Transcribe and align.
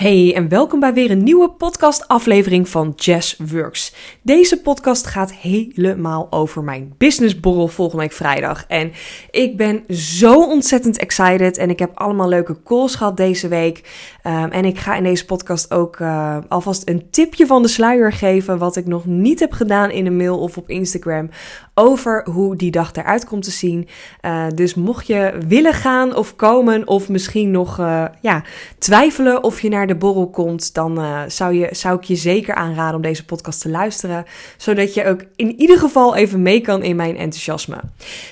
Hey 0.00 0.34
en 0.34 0.48
welkom 0.48 0.80
bij 0.80 0.92
weer 0.92 1.10
een 1.10 1.22
nieuwe 1.22 1.50
podcast-aflevering 1.50 2.68
van 2.68 2.92
Jazz 2.96 3.36
Works. 3.50 3.94
Deze 4.22 4.60
podcast 4.60 5.06
gaat 5.06 5.32
helemaal 5.32 6.26
over 6.30 6.62
mijn 6.62 6.94
businessborrel 6.98 7.68
volgende 7.68 8.02
week 8.02 8.12
vrijdag. 8.12 8.64
En 8.66 8.92
ik 9.30 9.56
ben 9.56 9.84
zo 9.96 10.44
ontzettend 10.44 10.98
excited 10.98 11.56
en 11.56 11.70
ik 11.70 11.78
heb 11.78 11.90
allemaal 11.94 12.28
leuke 12.28 12.62
calls 12.64 12.94
gehad 12.94 13.16
deze 13.16 13.48
week. 13.48 13.78
Um, 14.26 14.50
en 14.50 14.64
ik 14.64 14.78
ga 14.78 14.96
in 14.96 15.02
deze 15.02 15.24
podcast 15.24 15.72
ook 15.72 15.98
uh, 15.98 16.36
alvast 16.48 16.88
een 16.88 17.10
tipje 17.10 17.46
van 17.46 17.62
de 17.62 17.68
sluier 17.68 18.12
geven 18.12 18.58
wat 18.58 18.76
ik 18.76 18.86
nog 18.86 19.06
niet 19.06 19.40
heb 19.40 19.52
gedaan 19.52 19.90
in 19.90 20.06
een 20.06 20.16
mail 20.16 20.38
of 20.38 20.56
op 20.56 20.68
Instagram 20.68 21.30
over 21.74 22.26
hoe 22.30 22.56
die 22.56 22.70
dag 22.70 22.92
eruit 22.92 23.24
komt 23.24 23.42
te 23.44 23.50
zien. 23.50 23.88
Uh, 24.22 24.46
dus 24.54 24.74
mocht 24.74 25.06
je 25.06 25.38
willen 25.48 25.74
gaan 25.74 26.16
of 26.16 26.36
komen 26.36 26.86
of 26.88 27.08
misschien 27.08 27.50
nog 27.50 27.78
uh, 27.78 28.04
ja, 28.20 28.42
twijfelen 28.78 29.42
of 29.42 29.60
je 29.60 29.68
naar 29.68 29.88
de 29.90 29.96
borrel 29.96 30.30
komt, 30.30 30.74
dan 30.74 30.98
uh, 30.98 31.20
zou, 31.26 31.54
je, 31.54 31.68
zou 31.70 31.96
ik 31.96 32.04
je 32.04 32.16
zeker 32.16 32.54
aanraden 32.54 32.96
om 32.96 33.02
deze 33.02 33.24
podcast 33.24 33.60
te 33.60 33.68
luisteren. 33.68 34.24
Zodat 34.56 34.94
je 34.94 35.06
ook 35.06 35.24
in 35.36 35.60
ieder 35.60 35.78
geval 35.78 36.16
even 36.16 36.42
mee 36.42 36.60
kan 36.60 36.82
in 36.82 36.96
mijn 36.96 37.16
enthousiasme. 37.16 37.80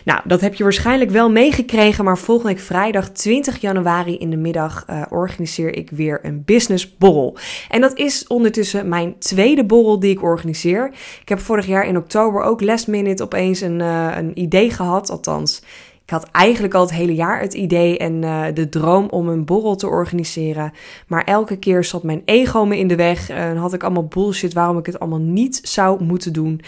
Nou, 0.04 0.20
dat 0.24 0.40
heb 0.40 0.54
je 0.54 0.62
waarschijnlijk 0.62 1.10
wel 1.10 1.30
meegekregen, 1.30 2.04
maar 2.04 2.18
volgende 2.18 2.52
week 2.52 2.62
vrijdag 2.62 3.08
20 3.08 3.60
januari 3.60 4.18
in 4.18 4.30
de 4.30 4.36
middag 4.36 4.84
organiseer 5.10 5.76
ik 5.76 5.90
weer 5.90 6.18
een 6.22 6.42
businessborrel. 6.44 7.36
En 7.68 7.80
dat 7.80 7.98
is 7.98 8.26
ondertussen 8.26 8.88
mijn 8.88 9.18
tweede 9.18 9.64
borrel 9.64 9.98
die 9.98 10.10
ik 10.10 10.22
organiseer. 10.22 10.90
Ik 11.20 11.28
heb 11.28 11.40
vorig 11.40 11.66
jaar 11.66 11.86
in 11.86 11.96
oktober 11.96 12.42
ook 12.42 12.60
last 12.60 12.86
minute 12.86 13.22
opeens 13.22 13.60
een, 13.60 13.80
uh, 13.80 14.08
een 14.16 14.38
idee 14.38 14.70
gehad. 14.70 15.10
Althans, 15.10 15.62
ik 16.08 16.14
had 16.14 16.28
eigenlijk 16.30 16.74
al 16.74 16.80
het 16.80 16.92
hele 16.92 17.14
jaar 17.14 17.40
het 17.40 17.54
idee 17.54 17.98
en 17.98 18.22
uh, 18.22 18.44
de 18.54 18.68
droom 18.68 19.08
om 19.08 19.28
een 19.28 19.44
borrel 19.44 19.76
te 19.76 19.86
organiseren. 19.86 20.72
Maar 21.06 21.24
elke 21.24 21.58
keer 21.58 21.84
zat 21.84 22.02
mijn 22.02 22.22
ego 22.24 22.64
me 22.64 22.78
in 22.78 22.88
de 22.88 22.96
weg 22.96 23.28
en 23.28 23.56
had 23.56 23.72
ik 23.72 23.82
allemaal 23.82 24.06
bullshit 24.06 24.52
waarom 24.52 24.78
ik 24.78 24.86
het 24.86 25.00
allemaal 25.00 25.18
niet 25.18 25.60
zou 25.62 26.04
moeten 26.04 26.32
doen. 26.32 26.60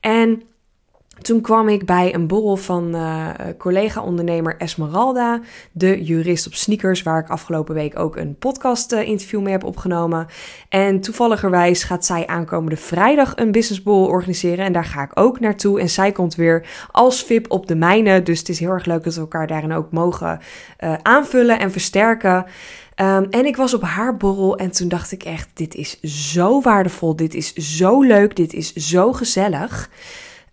En 0.00 0.42
toen 1.22 1.40
kwam 1.40 1.68
ik 1.68 1.86
bij 1.86 2.14
een 2.14 2.26
borrel 2.26 2.56
van 2.56 2.94
uh, 2.94 3.28
collega-ondernemer 3.58 4.56
Esmeralda, 4.56 5.40
de 5.72 6.02
jurist 6.04 6.46
op 6.46 6.54
sneakers, 6.54 7.02
waar 7.02 7.20
ik 7.20 7.28
afgelopen 7.28 7.74
week 7.74 7.98
ook 7.98 8.16
een 8.16 8.36
podcast-interview 8.38 9.40
mee 9.40 9.52
heb 9.52 9.64
opgenomen. 9.64 10.26
En 10.68 11.00
toevalligerwijs 11.00 11.84
gaat 11.84 12.04
zij 12.04 12.26
aankomende 12.26 12.76
vrijdag 12.76 13.32
een 13.36 13.52
businessborrel 13.52 14.06
organiseren 14.06 14.64
en 14.64 14.72
daar 14.72 14.84
ga 14.84 15.02
ik 15.02 15.10
ook 15.14 15.40
naartoe. 15.40 15.80
En 15.80 15.88
zij 15.88 16.12
komt 16.12 16.34
weer 16.34 16.66
als 16.90 17.22
VIP 17.24 17.50
op 17.50 17.66
de 17.66 17.76
mijne, 17.76 18.22
dus 18.22 18.38
het 18.38 18.48
is 18.48 18.58
heel 18.58 18.70
erg 18.70 18.84
leuk 18.84 19.04
dat 19.04 19.14
we 19.14 19.20
elkaar 19.20 19.46
daarin 19.46 19.72
ook 19.72 19.90
mogen 19.90 20.40
uh, 20.80 20.94
aanvullen 21.02 21.58
en 21.58 21.70
versterken. 21.70 22.46
Um, 23.00 23.26
en 23.30 23.46
ik 23.46 23.56
was 23.56 23.74
op 23.74 23.82
haar 23.82 24.16
borrel 24.16 24.56
en 24.56 24.70
toen 24.70 24.88
dacht 24.88 25.12
ik 25.12 25.22
echt, 25.22 25.48
dit 25.54 25.74
is 25.74 26.00
zo 26.00 26.60
waardevol, 26.60 27.16
dit 27.16 27.34
is 27.34 27.52
zo 27.54 28.02
leuk, 28.02 28.36
dit 28.36 28.52
is 28.52 28.72
zo 28.72 29.12
gezellig. 29.12 29.90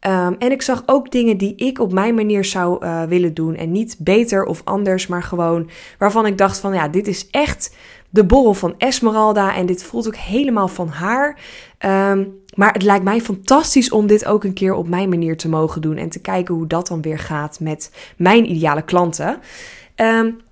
Um, 0.02 0.36
en 0.40 0.52
ik 0.52 0.62
zag 0.62 0.84
ook 0.86 1.12
dingen 1.12 1.38
die 1.38 1.56
ik 1.56 1.80
op 1.80 1.94
mijn 1.94 2.16
manier 2.16 2.46
zou 2.46 2.86
uh, 2.86 3.04
willen 3.04 3.34
doen. 3.34 3.56
En 3.56 3.72
niet 3.72 3.96
beter 4.00 4.46
of 4.46 4.62
anders, 4.64 5.08
maar 5.08 5.24
gewoon 5.24 5.70
waarvan 5.98 6.26
ik 6.26 6.38
dacht 6.38 6.60
van 6.60 6.74
ja, 6.74 6.88
dit 6.88 7.08
is 7.08 7.28
echt 7.30 7.76
de 8.10 8.26
borrel 8.26 8.54
van 8.54 8.76
Esmeralda. 8.78 9.56
En 9.56 9.66
dit 9.66 9.84
voelt 9.84 10.08
ook 10.08 10.16
helemaal 10.16 10.68
van 10.68 10.88
haar. 10.88 11.40
Um, 12.12 12.44
maar 12.56 12.74
het 12.74 12.84
lijkt 12.84 13.04
mij 13.04 13.22
fantastisch 13.22 13.90
om 13.90 14.08
dit 14.08 14.26
ook 14.26 14.44
een 14.44 14.54
keer 14.54 14.74
op 14.74 14.88
mijn 14.88 15.10
manier 15.10 15.38
te 15.38 15.50
mogen 15.50 15.82
doen. 15.82 15.98
En 15.98 16.10
te 16.10 16.20
kijken 16.20 16.56
hoe 16.56 16.68
dat 16.68 16.88
dan 16.88 17.02
weer 17.02 17.20
gaat 17.20 17.60
met 17.60 17.92
mijn 18.18 18.52
ideale 18.52 18.82
klanten. 18.82 19.40
Um, 19.96 20.44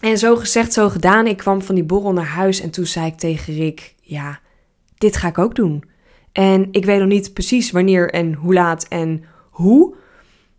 en 0.00 0.18
zo 0.18 0.36
gezegd, 0.36 0.72
zo 0.72 0.88
gedaan. 0.88 1.26
Ik 1.26 1.36
kwam 1.36 1.62
van 1.62 1.74
die 1.74 1.84
borrel 1.84 2.12
naar 2.12 2.26
huis 2.26 2.60
en 2.60 2.70
toen 2.70 2.86
zei 2.86 3.06
ik 3.06 3.18
tegen 3.18 3.54
Rick: 3.54 3.94
Ja, 4.00 4.40
dit 4.98 5.16
ga 5.16 5.28
ik 5.28 5.38
ook 5.38 5.54
doen. 5.54 5.84
En 6.32 6.68
ik 6.70 6.84
weet 6.84 6.98
nog 6.98 7.08
niet 7.08 7.32
precies 7.32 7.70
wanneer 7.70 8.10
en 8.10 8.32
hoe 8.32 8.54
laat 8.54 8.86
en 8.88 9.24
hoe. 9.50 9.94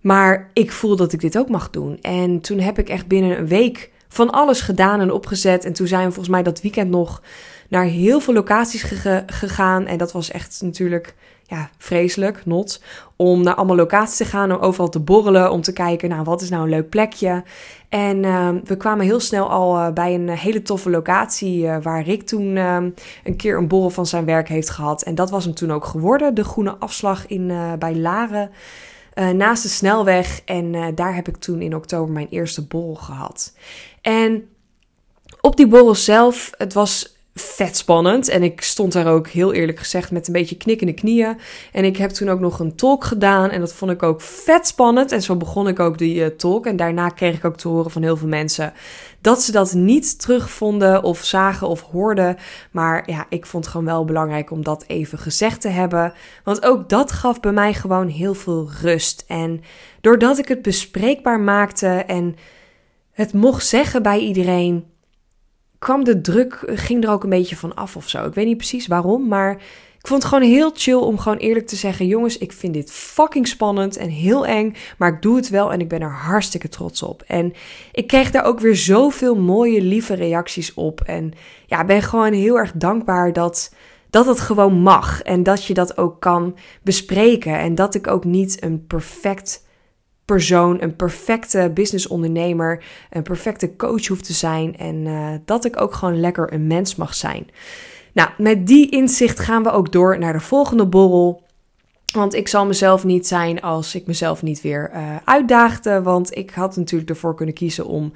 Maar 0.01 0.49
ik 0.53 0.71
voel 0.71 0.95
dat 0.95 1.13
ik 1.13 1.19
dit 1.19 1.37
ook 1.37 1.49
mag 1.49 1.69
doen. 1.69 1.97
En 2.01 2.41
toen 2.41 2.59
heb 2.59 2.79
ik 2.79 2.89
echt 2.89 3.07
binnen 3.07 3.37
een 3.37 3.47
week 3.47 3.91
van 4.07 4.31
alles 4.31 4.61
gedaan 4.61 4.99
en 4.99 5.11
opgezet. 5.11 5.65
En 5.65 5.73
toen 5.73 5.87
zijn 5.87 6.05
we 6.05 6.11
volgens 6.13 6.35
mij 6.35 6.43
dat 6.43 6.61
weekend 6.61 6.89
nog 6.89 7.21
naar 7.69 7.85
heel 7.85 8.19
veel 8.19 8.33
locaties 8.33 8.81
gegaan. 9.25 9.85
En 9.85 9.97
dat 9.97 10.11
was 10.11 10.31
echt 10.31 10.61
natuurlijk 10.61 11.15
ja, 11.53 11.69
vreselijk, 11.77 12.45
not. 12.45 12.81
Om 13.15 13.43
naar 13.43 13.55
allemaal 13.55 13.75
locaties 13.75 14.17
te 14.17 14.25
gaan, 14.25 14.51
om 14.51 14.61
overal 14.61 14.89
te 14.89 14.99
borrelen, 14.99 15.51
om 15.51 15.61
te 15.61 15.73
kijken, 15.73 16.09
nou, 16.09 16.23
wat 16.23 16.41
is 16.41 16.49
nou 16.49 16.63
een 16.63 16.69
leuk 16.69 16.89
plekje. 16.89 17.43
En 17.89 18.23
uh, 18.23 18.49
we 18.63 18.77
kwamen 18.77 19.05
heel 19.05 19.19
snel 19.19 19.49
al 19.49 19.77
uh, 19.77 19.91
bij 19.91 20.13
een 20.13 20.29
hele 20.29 20.61
toffe 20.61 20.89
locatie, 20.89 21.63
uh, 21.63 21.77
waar 21.81 22.03
Rick 22.03 22.23
toen 22.23 22.55
een 22.55 23.35
keer 23.37 23.57
een 23.57 23.67
borrel 23.67 23.89
van 23.89 24.05
zijn 24.05 24.25
werk 24.25 24.47
heeft 24.47 24.69
gehad. 24.69 25.03
En 25.03 25.15
dat 25.15 25.29
was 25.29 25.45
hem 25.45 25.53
toen 25.53 25.71
ook 25.71 25.85
geworden, 25.85 26.35
de 26.35 26.43
groene 26.43 26.75
afslag 26.79 27.27
in, 27.27 27.51
bij 27.79 27.95
Laren. 27.95 28.51
naast 29.35 29.63
de 29.63 29.69
snelweg. 29.69 30.41
En 30.45 30.95
daar 30.95 31.15
heb 31.15 31.27
ik 31.27 31.37
toen 31.37 31.61
in 31.61 31.75
oktober 31.75 32.13
mijn 32.13 32.27
eerste 32.29 32.67
borrel 32.67 32.95
gehad. 32.95 33.53
En 34.01 34.47
op 35.41 35.55
die 35.55 35.67
borrel 35.67 35.95
zelf, 35.95 36.49
het 36.57 36.73
was 36.73 37.12
vet 37.33 37.77
spannend. 37.77 38.27
En 38.27 38.43
ik 38.43 38.61
stond 38.61 38.91
daar 38.91 39.07
ook 39.07 39.27
heel 39.27 39.53
eerlijk 39.53 39.79
gezegd 39.79 40.11
met 40.11 40.27
een 40.27 40.33
beetje 40.33 40.57
knikkende 40.57 40.93
knieën. 40.93 41.37
En 41.71 41.85
ik 41.85 41.97
heb 41.97 42.09
toen 42.09 42.29
ook 42.29 42.39
nog 42.39 42.59
een 42.59 42.75
talk 42.75 43.03
gedaan. 43.03 43.49
En 43.49 43.59
dat 43.59 43.73
vond 43.73 43.91
ik 43.91 44.03
ook 44.03 44.21
vet 44.21 44.67
spannend. 44.67 45.11
En 45.11 45.21
zo 45.21 45.35
begon 45.35 45.67
ik 45.67 45.79
ook 45.79 45.97
die 45.97 46.15
uh, 46.15 46.25
talk. 46.25 46.65
En 46.65 46.75
daarna 46.75 47.09
kreeg 47.09 47.35
ik 47.35 47.45
ook 47.45 47.57
te 47.57 47.67
horen 47.67 47.91
van 47.91 48.01
heel 48.01 48.17
veel 48.17 48.27
mensen 48.27 48.73
dat 49.21 49.41
ze 49.41 49.51
dat 49.51 49.73
niet 49.73 50.19
terugvonden 50.19 51.03
of 51.03 51.23
zagen 51.23 51.67
of 51.67 51.81
hoorden. 51.81 52.37
Maar 52.71 53.03
ja, 53.09 53.25
ik 53.29 53.45
vond 53.45 53.63
het 53.63 53.73
gewoon 53.73 53.87
wel 53.87 54.05
belangrijk 54.05 54.51
om 54.51 54.63
dat 54.63 54.83
even 54.87 55.17
gezegd 55.17 55.61
te 55.61 55.69
hebben. 55.69 56.13
Want 56.43 56.65
ook 56.65 56.89
dat 56.89 57.11
gaf 57.11 57.39
bij 57.39 57.51
mij 57.51 57.73
gewoon 57.73 58.07
heel 58.07 58.33
veel 58.33 58.69
rust. 58.81 59.23
En 59.27 59.61
doordat 60.01 60.37
ik 60.37 60.47
het 60.47 60.61
bespreekbaar 60.61 61.39
maakte 61.39 61.87
en 61.87 62.35
het 63.11 63.33
mocht 63.33 63.65
zeggen 63.65 64.03
bij 64.03 64.19
iedereen 64.19 64.92
kwam 65.83 66.03
de 66.03 66.21
druk, 66.21 66.63
ging 66.65 67.03
er 67.03 67.09
ook 67.09 67.23
een 67.23 67.29
beetje 67.29 67.55
van 67.55 67.75
af 67.75 67.95
of 67.95 68.09
zo. 68.09 68.25
Ik 68.25 68.33
weet 68.33 68.45
niet 68.45 68.57
precies 68.57 68.87
waarom, 68.87 69.27
maar 69.27 69.51
ik 69.99 70.07
vond 70.07 70.23
het 70.23 70.31
gewoon 70.31 70.49
heel 70.49 70.71
chill 70.73 70.95
om 70.95 71.17
gewoon 71.17 71.37
eerlijk 71.37 71.67
te 71.67 71.75
zeggen: 71.75 72.07
jongens, 72.07 72.37
ik 72.37 72.51
vind 72.51 72.73
dit 72.73 72.91
fucking 72.91 73.47
spannend 73.47 73.97
en 73.97 74.09
heel 74.09 74.45
eng, 74.45 74.75
maar 74.97 75.13
ik 75.13 75.21
doe 75.21 75.35
het 75.35 75.49
wel 75.49 75.71
en 75.71 75.79
ik 75.79 75.87
ben 75.87 76.01
er 76.01 76.11
hartstikke 76.11 76.69
trots 76.69 77.03
op. 77.03 77.23
En 77.27 77.53
ik 77.91 78.07
kreeg 78.07 78.31
daar 78.31 78.43
ook 78.43 78.59
weer 78.59 78.75
zoveel 78.75 79.35
mooie, 79.35 79.81
lieve 79.81 80.13
reacties 80.13 80.73
op. 80.73 81.01
En 81.01 81.33
ja, 81.65 81.85
ben 81.85 82.01
gewoon 82.01 82.33
heel 82.33 82.57
erg 82.57 82.71
dankbaar 82.75 83.33
dat. 83.33 83.73
Dat 84.09 84.25
het 84.25 84.39
gewoon 84.39 84.73
mag 84.73 85.21
en 85.21 85.43
dat 85.43 85.65
je 85.65 85.73
dat 85.73 85.97
ook 85.97 86.19
kan 86.19 86.55
bespreken. 86.81 87.59
En 87.59 87.75
dat 87.75 87.95
ik 87.95 88.07
ook 88.07 88.23
niet 88.23 88.63
een 88.63 88.87
perfect 88.87 89.63
persoon, 90.25 90.81
een 90.81 90.95
perfecte 90.95 91.71
businessondernemer, 91.73 92.83
een 93.09 93.23
perfecte 93.23 93.75
coach 93.75 94.07
hoeft 94.07 94.25
te 94.25 94.33
zijn 94.33 94.77
en 94.77 94.95
uh, 95.05 95.29
dat 95.45 95.65
ik 95.65 95.81
ook 95.81 95.93
gewoon 95.93 96.19
lekker 96.19 96.53
een 96.53 96.67
mens 96.67 96.95
mag 96.95 97.15
zijn. 97.15 97.47
Nou, 98.13 98.29
met 98.37 98.67
die 98.67 98.89
inzicht 98.89 99.39
gaan 99.39 99.63
we 99.63 99.71
ook 99.71 99.91
door 99.91 100.19
naar 100.19 100.33
de 100.33 100.39
volgende 100.39 100.85
borrel. 100.85 101.41
Want 102.13 102.33
ik 102.33 102.47
zal 102.47 102.65
mezelf 102.65 103.03
niet 103.03 103.27
zijn 103.27 103.61
als 103.61 103.95
ik 103.95 104.07
mezelf 104.07 104.41
niet 104.41 104.61
weer 104.61 104.91
uh, 104.93 105.15
uitdaagde. 105.25 106.01
Want 106.01 106.35
ik 106.35 106.49
had 106.49 106.75
natuurlijk 106.75 107.09
ervoor 107.09 107.35
kunnen 107.35 107.55
kiezen 107.55 107.85
om 107.85 108.11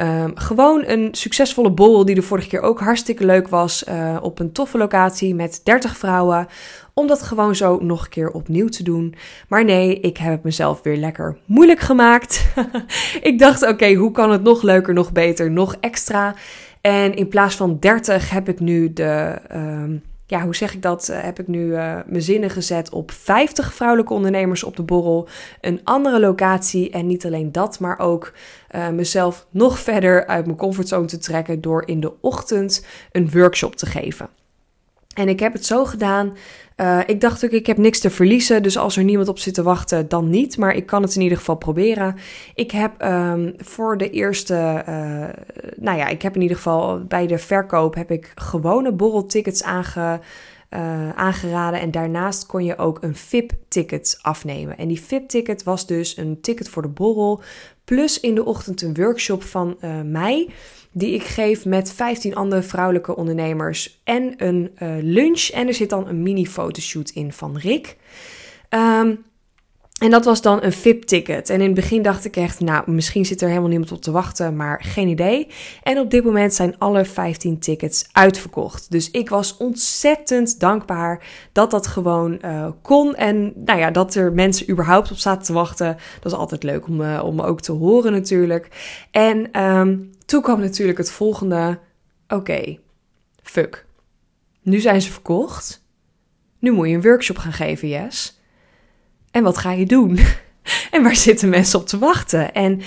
Um, 0.00 0.32
gewoon 0.34 0.84
een 0.86 1.08
succesvolle 1.12 1.70
borrel 1.70 2.04
die 2.04 2.14
de 2.14 2.22
vorige 2.22 2.48
keer 2.48 2.60
ook 2.60 2.80
hartstikke 2.80 3.24
leuk 3.26 3.48
was. 3.48 3.84
Uh, 3.88 4.16
op 4.20 4.38
een 4.38 4.52
toffe 4.52 4.78
locatie 4.78 5.34
met 5.34 5.60
30 5.64 5.96
vrouwen. 5.96 6.46
Om 6.94 7.06
dat 7.06 7.22
gewoon 7.22 7.56
zo 7.56 7.78
nog 7.82 8.02
een 8.02 8.08
keer 8.08 8.30
opnieuw 8.30 8.68
te 8.68 8.82
doen. 8.82 9.14
Maar 9.48 9.64
nee, 9.64 10.00
ik 10.00 10.16
heb 10.16 10.32
het 10.32 10.42
mezelf 10.42 10.82
weer 10.82 10.96
lekker 10.96 11.36
moeilijk 11.44 11.80
gemaakt. 11.80 12.52
ik 13.20 13.38
dacht, 13.38 13.68
oké, 13.68 13.94
hoe 13.94 14.10
kan 14.10 14.30
het 14.30 14.42
nog 14.42 14.62
leuker, 14.62 14.94
nog 14.94 15.12
beter, 15.12 15.50
nog 15.50 15.76
extra? 15.80 16.34
En 16.80 17.14
in 17.14 17.28
plaats 17.28 17.56
van 17.56 17.76
30 17.80 18.30
heb 18.30 18.48
ik 18.48 18.60
nu 18.60 18.92
de. 18.92 19.38
Um, 19.54 20.02
ja, 20.30 20.42
hoe 20.42 20.56
zeg 20.56 20.74
ik 20.74 20.82
dat? 20.82 21.08
Uh, 21.10 21.20
heb 21.20 21.38
ik 21.38 21.46
nu 21.46 21.64
uh, 21.64 21.94
mijn 22.06 22.22
zinnen 22.22 22.50
gezet 22.50 22.90
op 22.90 23.10
50 23.10 23.74
vrouwelijke 23.74 24.12
ondernemers 24.12 24.64
op 24.64 24.76
de 24.76 24.82
borrel. 24.82 25.28
Een 25.60 25.80
andere 25.84 26.20
locatie. 26.20 26.90
En 26.90 27.06
niet 27.06 27.26
alleen 27.26 27.52
dat, 27.52 27.80
maar 27.80 27.98
ook 27.98 28.32
uh, 28.74 28.88
mezelf 28.88 29.46
nog 29.50 29.78
verder 29.78 30.26
uit 30.26 30.44
mijn 30.44 30.58
comfortzone 30.58 31.06
te 31.06 31.18
trekken 31.18 31.60
door 31.60 31.82
in 31.86 32.00
de 32.00 32.12
ochtend 32.20 32.86
een 33.12 33.30
workshop 33.30 33.76
te 33.76 33.86
geven. 33.86 34.28
En 35.18 35.28
ik 35.28 35.40
heb 35.40 35.52
het 35.52 35.66
zo 35.66 35.84
gedaan. 35.84 36.36
Uh, 36.76 37.00
ik 37.06 37.20
dacht 37.20 37.44
ook, 37.44 37.50
ik 37.50 37.66
heb 37.66 37.78
niks 37.78 37.98
te 37.98 38.10
verliezen. 38.10 38.62
Dus 38.62 38.78
als 38.78 38.96
er 38.96 39.04
niemand 39.04 39.28
op 39.28 39.38
zit 39.38 39.54
te 39.54 39.62
wachten, 39.62 40.08
dan 40.08 40.30
niet. 40.30 40.56
Maar 40.56 40.74
ik 40.74 40.86
kan 40.86 41.02
het 41.02 41.14
in 41.14 41.22
ieder 41.22 41.38
geval 41.38 41.54
proberen. 41.54 42.16
Ik 42.54 42.70
heb 42.70 43.02
um, 43.02 43.54
voor 43.56 43.98
de 43.98 44.10
eerste. 44.10 44.84
Uh, 44.88 45.24
nou 45.76 45.98
ja, 45.98 46.06
ik 46.06 46.22
heb 46.22 46.34
in 46.34 46.42
ieder 46.42 46.56
geval 46.56 47.04
bij 47.04 47.26
de 47.26 47.38
verkoop 47.38 47.94
heb 47.94 48.10
ik 48.10 48.32
gewone 48.34 48.92
borreltickets 48.92 49.62
aange, 49.62 50.20
uh, 50.70 51.10
aangeraden. 51.10 51.80
En 51.80 51.90
daarnaast 51.90 52.46
kon 52.46 52.64
je 52.64 52.78
ook 52.78 53.02
een 53.02 53.16
VIP-ticket 53.16 54.18
afnemen. 54.22 54.78
En 54.78 54.88
die 54.88 55.00
VIP-ticket 55.00 55.62
was 55.62 55.86
dus 55.86 56.16
een 56.16 56.40
ticket 56.40 56.68
voor 56.68 56.82
de 56.82 56.88
borrel. 56.88 57.42
Plus 57.84 58.20
in 58.20 58.34
de 58.34 58.44
ochtend 58.44 58.82
een 58.82 58.94
workshop 58.94 59.42
van 59.42 59.76
mij 60.04 60.48
die 60.98 61.14
ik 61.14 61.22
geef 61.22 61.64
met 61.64 61.92
15 61.92 62.34
andere 62.34 62.62
vrouwelijke 62.62 63.16
ondernemers 63.16 64.00
en 64.04 64.34
een 64.36 64.70
uh, 64.82 64.88
lunch. 65.00 65.48
En 65.48 65.66
er 65.66 65.74
zit 65.74 65.90
dan 65.90 66.08
een 66.08 66.22
mini 66.22 66.46
fotoshoot 66.46 67.10
in 67.10 67.32
van 67.32 67.58
Rick. 67.58 67.96
Um, 68.70 69.26
en 69.98 70.10
dat 70.10 70.24
was 70.24 70.42
dan 70.42 70.62
een 70.62 70.72
VIP-ticket. 70.72 71.50
En 71.50 71.60
in 71.60 71.66
het 71.66 71.74
begin 71.74 72.02
dacht 72.02 72.24
ik 72.24 72.36
echt, 72.36 72.60
nou, 72.60 72.90
misschien 72.90 73.24
zit 73.24 73.42
er 73.42 73.48
helemaal 73.48 73.68
niemand 73.68 73.92
op 73.92 74.02
te 74.02 74.10
wachten, 74.10 74.56
maar 74.56 74.82
geen 74.84 75.08
idee. 75.08 75.48
En 75.82 75.98
op 75.98 76.10
dit 76.10 76.24
moment 76.24 76.54
zijn 76.54 76.78
alle 76.78 77.04
15 77.04 77.58
tickets 77.58 78.08
uitverkocht. 78.12 78.90
Dus 78.90 79.10
ik 79.10 79.28
was 79.28 79.56
ontzettend 79.56 80.60
dankbaar 80.60 81.24
dat 81.52 81.70
dat 81.70 81.86
gewoon 81.86 82.38
uh, 82.44 82.68
kon. 82.82 83.14
En 83.14 83.52
nou 83.54 83.78
ja, 83.78 83.90
dat 83.90 84.14
er 84.14 84.32
mensen 84.32 84.70
überhaupt 84.70 85.10
op 85.10 85.16
zaten 85.16 85.44
te 85.44 85.52
wachten. 85.52 85.96
Dat 86.20 86.32
is 86.32 86.38
altijd 86.38 86.62
leuk 86.62 86.86
om, 86.86 87.00
uh, 87.00 87.22
om 87.24 87.40
ook 87.40 87.60
te 87.60 87.72
horen 87.72 88.12
natuurlijk. 88.12 88.68
En 89.10 89.64
um, 89.64 90.10
toen 90.28 90.42
kwam 90.42 90.60
natuurlijk 90.60 90.98
het 90.98 91.10
volgende. 91.10 91.78
Oké, 92.28 92.78
fuck. 93.42 93.86
Nu 94.62 94.80
zijn 94.80 95.02
ze 95.02 95.12
verkocht. 95.12 95.84
Nu 96.58 96.70
moet 96.72 96.88
je 96.88 96.94
een 96.94 97.02
workshop 97.02 97.38
gaan 97.38 97.52
geven, 97.52 97.88
yes. 97.88 98.40
En 99.30 99.42
wat 99.42 99.58
ga 99.58 99.72
je 99.72 99.86
doen? 99.86 100.18
en 100.90 101.02
waar 101.02 101.16
zitten 101.16 101.48
mensen 101.48 101.80
op 101.80 101.86
te 101.86 101.98
wachten? 101.98 102.54
En 102.54 102.80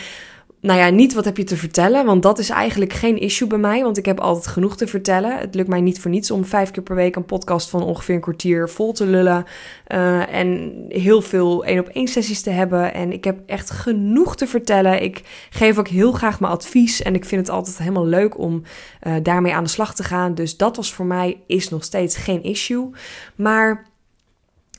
nou 0.61 0.79
ja, 0.79 0.89
niet 0.89 1.13
wat 1.13 1.25
heb 1.25 1.37
je 1.37 1.43
te 1.43 1.57
vertellen, 1.57 2.05
want 2.05 2.23
dat 2.23 2.39
is 2.39 2.49
eigenlijk 2.49 2.93
geen 2.93 3.19
issue 3.19 3.47
bij 3.47 3.57
mij, 3.57 3.83
want 3.83 3.97
ik 3.97 4.05
heb 4.05 4.19
altijd 4.19 4.47
genoeg 4.47 4.77
te 4.77 4.87
vertellen. 4.87 5.37
Het 5.37 5.55
lukt 5.55 5.67
mij 5.67 5.81
niet 5.81 5.99
voor 5.99 6.11
niets 6.11 6.31
om 6.31 6.45
vijf 6.45 6.71
keer 6.71 6.83
per 6.83 6.95
week 6.95 7.15
een 7.15 7.25
podcast 7.25 7.69
van 7.69 7.83
ongeveer 7.83 8.15
een 8.15 8.21
kwartier 8.21 8.69
vol 8.69 8.93
te 8.93 9.05
lullen 9.05 9.45
uh, 9.87 10.33
en 10.33 10.73
heel 10.89 11.21
veel 11.21 11.65
één 11.65 11.79
op 11.79 11.87
één 11.87 12.07
sessies 12.07 12.41
te 12.41 12.49
hebben. 12.49 12.93
En 12.93 13.11
ik 13.11 13.23
heb 13.23 13.39
echt 13.45 13.69
genoeg 13.69 14.35
te 14.35 14.47
vertellen. 14.47 15.03
Ik 15.03 15.47
geef 15.49 15.77
ook 15.77 15.87
heel 15.87 16.11
graag 16.11 16.39
mijn 16.39 16.53
advies 16.53 17.01
en 17.01 17.15
ik 17.15 17.25
vind 17.25 17.47
het 17.47 17.55
altijd 17.55 17.77
helemaal 17.77 18.05
leuk 18.05 18.37
om 18.37 18.63
uh, 19.03 19.13
daarmee 19.23 19.53
aan 19.53 19.63
de 19.63 19.69
slag 19.69 19.95
te 19.95 20.03
gaan. 20.03 20.35
Dus 20.35 20.57
dat 20.57 20.75
was 20.75 20.93
voor 20.93 21.05
mij 21.05 21.41
is 21.47 21.69
nog 21.69 21.83
steeds 21.83 22.17
geen 22.17 22.43
issue, 22.43 22.89
maar 23.35 23.90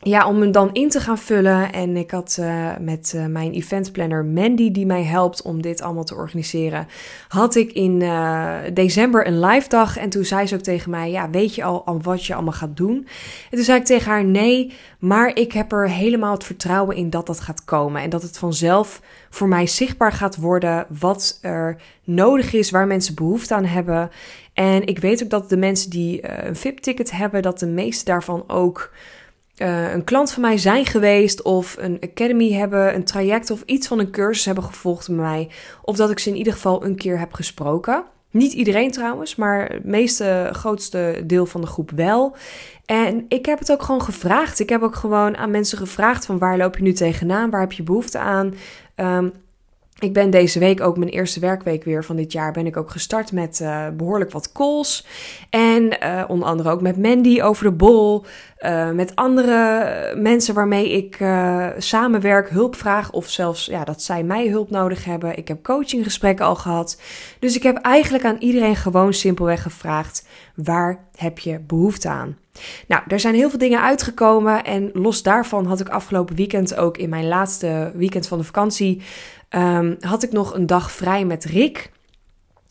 ja, 0.05 0.29
om 0.29 0.41
hem 0.41 0.53
dan 0.53 0.71
in 0.73 0.89
te 0.89 1.01
gaan 1.01 1.19
vullen. 1.19 1.73
En 1.73 1.97
ik 1.97 2.11
had 2.11 2.37
uh, 2.41 2.77
met 2.81 3.13
uh, 3.17 3.27
mijn 3.27 3.53
eventplanner 3.53 4.25
Mandy, 4.25 4.71
die 4.71 4.87
mij 4.87 5.03
helpt 5.03 5.43
om 5.43 5.63
dit 5.63 5.83
allemaal 5.83 6.05
te 6.05 6.15
organiseren, 6.15 6.89
had 7.29 7.55
ik 7.55 7.73
in 7.73 8.01
uh, 8.01 8.55
december 8.73 9.27
een 9.27 9.41
live 9.41 9.69
dag. 9.69 9.97
En 9.97 10.11
toen 10.11 10.25
zei 10.25 10.47
ze 10.47 10.55
ook 10.55 10.61
tegen 10.61 10.91
mij: 10.91 11.11
Ja, 11.11 11.31
weet 11.31 11.55
je 11.55 11.65
al, 11.65 11.85
al 11.85 12.01
wat 12.01 12.27
je 12.27 12.35
allemaal 12.35 12.53
gaat 12.53 12.77
doen? 12.77 12.97
En 13.51 13.57
toen 13.57 13.65
zei 13.65 13.79
ik 13.79 13.85
tegen 13.85 14.11
haar: 14.11 14.25
Nee, 14.25 14.73
maar 14.99 15.37
ik 15.37 15.53
heb 15.53 15.73
er 15.73 15.89
helemaal 15.89 16.33
het 16.33 16.45
vertrouwen 16.45 16.97
in 16.97 17.11
dat 17.11 17.27
dat 17.27 17.41
gaat 17.41 17.65
komen. 17.65 18.03
En 18.03 18.11
dat 18.11 18.23
het 18.23 18.39
vanzelf 18.39 19.01
voor 19.31 19.49
mij 19.49 19.67
zichtbaar 19.67 20.13
gaat 20.13 20.37
worden 20.37 20.87
wat 20.99 21.39
er 21.41 21.77
nodig 22.05 22.53
is, 22.53 22.71
waar 22.71 22.87
mensen 22.87 23.15
behoefte 23.15 23.55
aan 23.55 23.65
hebben. 23.65 24.11
En 24.55 24.87
ik 24.87 24.99
weet 24.99 25.23
ook 25.23 25.31
dat 25.31 25.49
de 25.49 25.57
mensen 25.57 25.91
die 25.91 26.47
een 26.47 26.57
VIP-ticket 26.57 27.11
hebben, 27.11 27.43
dat 27.43 27.59
de 27.59 27.67
meeste 27.67 28.05
daarvan 28.05 28.45
ook 28.47 28.91
uh, 29.63 29.93
een 29.93 30.05
klant 30.05 30.33
van 30.33 30.43
mij 30.43 30.59
zijn 30.59 30.87
geweest 30.87 31.43
of 31.43 31.77
een 31.79 31.99
academy 32.01 32.53
hebben, 32.53 32.95
een 32.95 33.05
traject 33.05 33.51
of 33.51 33.63
iets 33.67 33.87
van 33.87 33.99
een 33.99 34.11
cursus 34.11 34.45
hebben 34.45 34.65
gevolgd 34.65 35.07
bij 35.07 35.17
mij. 35.17 35.49
Of 35.83 35.97
dat 35.97 36.11
ik 36.11 36.19
ze 36.19 36.31
in 36.31 36.37
ieder 36.37 36.53
geval 36.53 36.85
een 36.85 36.97
keer 36.97 37.19
heb 37.19 37.33
gesproken. 37.33 38.05
Niet 38.31 38.53
iedereen 38.53 38.91
trouwens, 38.91 39.37
maar 39.37 39.69
het 39.73 39.85
meeste, 39.85 40.49
grootste 40.53 41.23
deel 41.27 41.47
van 41.47 41.61
de 41.61 41.67
groep 41.67 41.91
wel. 41.91 42.37
En 42.85 43.25
ik 43.29 43.47
heb 43.47 43.59
het 43.59 43.73
ook 43.73 43.83
gewoon 43.83 44.03
gevraagd. 44.03 44.61
Ik 44.61 44.69
heb 44.69 44.83
ook 44.83 44.95
gewoon 44.95 45.37
aan 45.37 45.51
mensen 45.51 45.79
gevraagd 45.79 46.27
van 46.27 46.39
waar 46.39 46.57
loop 46.57 46.77
je 46.77 46.83
nu 46.83 46.93
tegenaan? 46.93 47.51
Waar 47.51 47.61
heb 47.61 47.73
je 47.73 47.83
behoefte 47.83 48.19
aan? 48.19 48.55
Um, 48.97 49.33
ik 50.03 50.13
ben 50.13 50.31
deze 50.31 50.59
week 50.59 50.81
ook 50.81 50.97
mijn 50.97 51.11
eerste 51.11 51.41
werkweek 51.41 51.85
weer 51.85 52.05
van 52.05 52.17
dit 52.17 52.33
jaar. 52.33 52.53
Ben 52.53 52.67
ik 52.67 52.77
ook 52.77 52.91
gestart 52.91 53.33
met 53.33 53.61
uh, 53.63 53.87
behoorlijk 53.97 54.31
wat 54.33 54.53
calls. 54.53 55.07
En 55.51 55.83
uh, 56.03 56.25
onder 56.29 56.49
andere 56.49 56.71
ook 56.71 56.81
met 56.81 56.97
Mandy 56.97 57.41
over 57.43 57.65
de 57.65 57.73
bol. 57.73 58.25
Uh, 58.65 58.91
met 58.91 59.17
andere 59.17 60.15
mensen 60.17 60.55
waarmee 60.55 60.91
ik 60.91 61.19
samenwerk, 61.79 62.49
hulp 62.49 62.77
vraag. 62.77 63.13
Of 63.13 63.29
zelfs 63.29 63.67
ja, 63.67 63.85
dat 63.85 64.03
zij 64.03 64.23
mij 64.23 64.49
hulp 64.49 64.71
nodig 64.71 65.05
hebben. 65.05 65.37
Ik 65.37 65.49
heb 65.49 65.63
coachinggesprekken 65.63 66.45
al 66.45 66.55
gehad. 66.55 67.01
Dus 67.39 67.57
ik 67.57 67.63
heb 67.63 67.77
eigenlijk 67.77 68.25
aan 68.25 68.37
iedereen 68.39 68.77
gewoon 68.77 69.13
simpelweg 69.13 69.63
gevraagd: 69.63 70.27
waar 70.55 71.05
heb 71.17 71.39
je 71.39 71.61
behoefte 71.61 72.09
aan? 72.09 72.37
Nou, 72.89 73.03
er 73.09 73.21
zijn 73.21 73.35
heel 73.35 73.51
veel 73.51 73.59
dingen 73.59 73.83
uitgekomen. 73.83 74.65
En 74.65 74.91
los 74.93 75.23
daarvan 75.23 75.67
had 75.67 75.81
ik 75.81 75.89
afgelopen 75.89 76.37
weekend 76.37 76.77
ook 76.77 76.99
in 76.99 77.09
mijn 77.09 77.29
laatste 77.29 77.93
weekend 77.95 78.29
van 78.29 78.39
de 78.39 78.45
vakantie 78.45 79.03
um, 79.51 79.97
had 80.01 80.23
ik 80.23 80.33
nog 80.33 80.55
een 80.55 80.67
dag 80.67 80.93
vrij 80.93 81.25
met 81.25 81.45
Rick. 81.45 81.91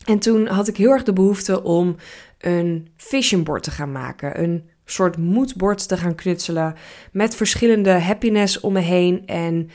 En 0.04 0.18
toen 0.18 0.46
had 0.46 0.68
ik 0.68 0.76
heel 0.76 0.90
erg 0.90 1.02
de 1.02 1.12
behoefte 1.12 1.62
om 1.62 1.96
een 2.38 2.88
vision 2.96 3.42
board 3.42 3.62
te 3.62 3.70
gaan 3.70 3.92
maken. 3.92 4.42
Een 4.42 4.70
soort 4.84 5.16
moodboard 5.16 5.88
te 5.88 5.96
gaan 5.96 6.14
knutselen 6.14 6.74
met 7.12 7.34
verschillende 7.34 7.90
happiness 7.90 8.60
om 8.60 8.72
me 8.72 8.80
heen. 8.80 9.26
En 9.26 9.70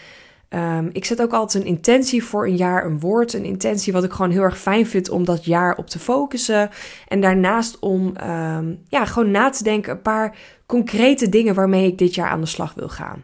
um, 0.50 0.90
ik 0.94 1.06
zet 1.06 1.22
ook 1.22 1.34
altijd 1.34 1.64
een 1.64 1.70
intentie 1.70 2.24
voor 2.24 2.46
een 2.46 2.56
jaar, 2.56 2.86
een 2.86 3.00
woord, 3.00 3.34
een 3.34 3.46
intentie 3.46 3.94
wat 3.94 4.04
ik 4.04 4.12
gewoon 4.12 4.32
heel 4.32 4.42
erg 4.42 4.60
fijn 4.60 4.88
vind 4.88 5.10
om 5.10 5.26
dat 5.26 5.46
jaar 5.46 5.76
op 5.76 5.88
te 5.88 6.00
focussen. 6.00 6.70
En 7.08 7.22
daarnaast 7.22 7.80
om 7.80 8.14
um, 8.24 8.80
ja, 8.88 9.06
gewoon 9.06 9.32
na 9.32 9.50
te 9.50 9.64
denken, 9.64 9.92
een 9.92 10.02
paar 10.02 10.38
concrete 10.66 11.30
dingen 11.30 11.56
waarmee 11.56 11.88
ik 11.88 11.98
dit 11.98 12.16
jaar 12.16 12.30
aan 12.30 12.42
de 12.42 12.48
slag 12.48 12.74
wil 12.74 12.90
gaan. 12.90 13.24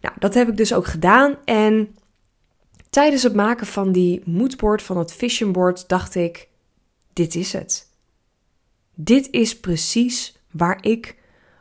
Nou, 0.00 0.14
dat 0.18 0.34
heb 0.34 0.48
ik 0.48 0.56
dus 0.56 0.74
ook 0.74 0.86
gedaan. 0.86 1.36
En 1.44 1.88
Tijdens 2.90 3.22
het 3.22 3.34
maken 3.34 3.66
van 3.66 3.92
die 3.92 4.22
moodboard, 4.24 4.82
van 4.82 4.98
het 4.98 5.12
vision 5.12 5.52
board, 5.52 5.88
dacht 5.88 6.14
ik: 6.14 6.48
dit 7.12 7.34
is 7.34 7.52
het. 7.52 7.86
Dit 8.94 9.28
is 9.30 9.60
precies 9.60 10.37
waar 10.50 10.78
ik 10.80 11.16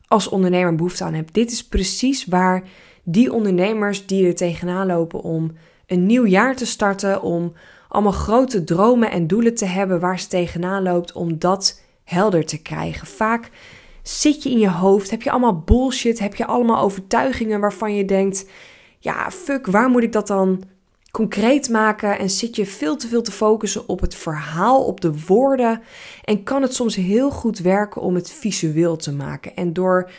als 0.07 0.29
ondernemer 0.29 0.75
behoefte 0.75 1.03
aan 1.03 1.13
heb. 1.13 1.33
Dit 1.33 1.51
is 1.51 1.67
precies 1.67 2.25
waar 2.25 2.63
die 3.03 3.33
ondernemers 3.33 4.05
die 4.05 4.27
er 4.27 4.35
tegenaan 4.35 4.87
lopen 4.87 5.21
om 5.21 5.51
een 5.85 6.05
nieuw 6.05 6.25
jaar 6.25 6.55
te 6.55 6.65
starten, 6.65 7.21
om 7.21 7.53
allemaal 7.87 8.11
grote 8.11 8.63
dromen 8.63 9.11
en 9.11 9.27
doelen 9.27 9.55
te 9.55 9.65
hebben 9.65 9.99
waar 9.99 10.19
ze 10.19 10.27
tegenaan 10.27 10.83
loopt, 10.83 11.11
om 11.11 11.39
dat 11.39 11.81
helder 12.03 12.45
te 12.45 12.61
krijgen. 12.61 13.07
Vaak 13.07 13.49
zit 14.01 14.43
je 14.43 14.49
in 14.49 14.59
je 14.59 14.69
hoofd, 14.69 15.11
heb 15.11 15.21
je 15.21 15.31
allemaal 15.31 15.59
bullshit, 15.59 16.19
heb 16.19 16.35
je 16.35 16.45
allemaal 16.45 16.83
overtuigingen 16.83 17.59
waarvan 17.59 17.95
je 17.95 18.05
denkt: 18.05 18.49
ja, 18.99 19.31
fuck, 19.31 19.65
waar 19.65 19.89
moet 19.89 20.03
ik 20.03 20.11
dat 20.11 20.27
dan 20.27 20.63
concreet 21.17 21.69
maken 21.69 22.19
en 22.19 22.29
zit 22.29 22.55
je 22.55 22.65
veel 22.65 22.97
te 22.97 23.07
veel 23.07 23.21
te 23.21 23.31
focussen 23.31 23.89
op 23.89 24.01
het 24.01 24.15
verhaal, 24.15 24.85
op 24.85 25.01
de 25.01 25.13
woorden. 25.27 25.81
En 26.23 26.43
kan 26.43 26.61
het 26.61 26.73
soms 26.73 26.95
heel 26.95 27.31
goed 27.31 27.59
werken 27.59 28.01
om 28.01 28.15
het 28.15 28.31
visueel 28.31 28.95
te 28.95 29.13
maken. 29.13 29.55
En 29.55 29.73
door, 29.73 30.11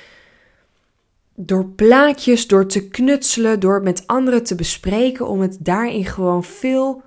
door 1.34 1.66
plaatjes, 1.66 2.46
door 2.46 2.66
te 2.66 2.88
knutselen, 2.88 3.60
door 3.60 3.82
met 3.82 4.06
anderen 4.06 4.42
te 4.42 4.54
bespreken, 4.54 5.28
om 5.28 5.40
het 5.40 5.56
daarin 5.60 6.04
gewoon 6.04 6.44
veel 6.44 7.02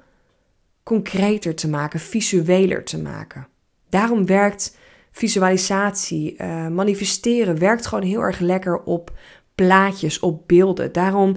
concreter 0.84 1.56
te 1.56 1.70
maken, 1.70 2.00
visueler 2.00 2.84
te 2.84 3.02
maken. 3.02 3.48
Daarom 3.90 4.26
werkt 4.26 4.78
visualisatie, 5.12 6.36
uh, 6.38 6.68
manifesteren, 6.68 7.60
werkt 7.60 7.86
gewoon 7.86 8.04
heel 8.04 8.22
erg 8.22 8.40
lekker 8.40 8.84
op 8.84 9.12
plaatjes, 9.56 10.20
op 10.20 10.48
beelden. 10.48 10.92
Daarom 10.92 11.36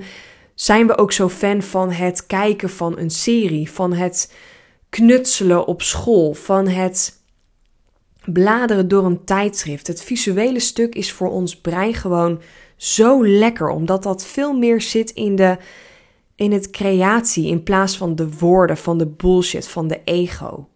zijn 0.54 0.86
we 0.86 0.98
ook 0.98 1.12
zo 1.12 1.28
fan 1.28 1.62
van 1.62 1.90
het 1.90 2.26
kijken 2.26 2.70
van 2.70 2.98
een 2.98 3.10
serie, 3.10 3.70
van 3.70 3.92
het 3.92 4.34
knutselen 4.88 5.66
op 5.66 5.82
school, 5.82 6.34
van 6.34 6.68
het 6.68 7.22
bladeren 8.24 8.88
door 8.88 9.04
een 9.04 9.24
tijdschrift. 9.24 9.86
Het 9.86 10.02
visuele 10.02 10.60
stuk 10.60 10.94
is 10.94 11.12
voor 11.12 11.30
ons 11.30 11.56
brein 11.56 11.94
gewoon 11.94 12.40
zo 12.76 13.26
lekker, 13.26 13.68
omdat 13.68 14.02
dat 14.02 14.26
veel 14.26 14.52
meer 14.52 14.80
zit 14.80 15.10
in 15.10 15.36
de 15.36 15.58
in 16.36 16.52
het 16.52 16.70
creatie 16.70 17.46
in 17.46 17.62
plaats 17.62 17.96
van 17.96 18.14
de 18.14 18.30
woorden, 18.38 18.76
van 18.76 18.98
de 18.98 19.06
bullshit, 19.06 19.68
van 19.68 19.88
de 19.88 20.00
ego. 20.04 20.68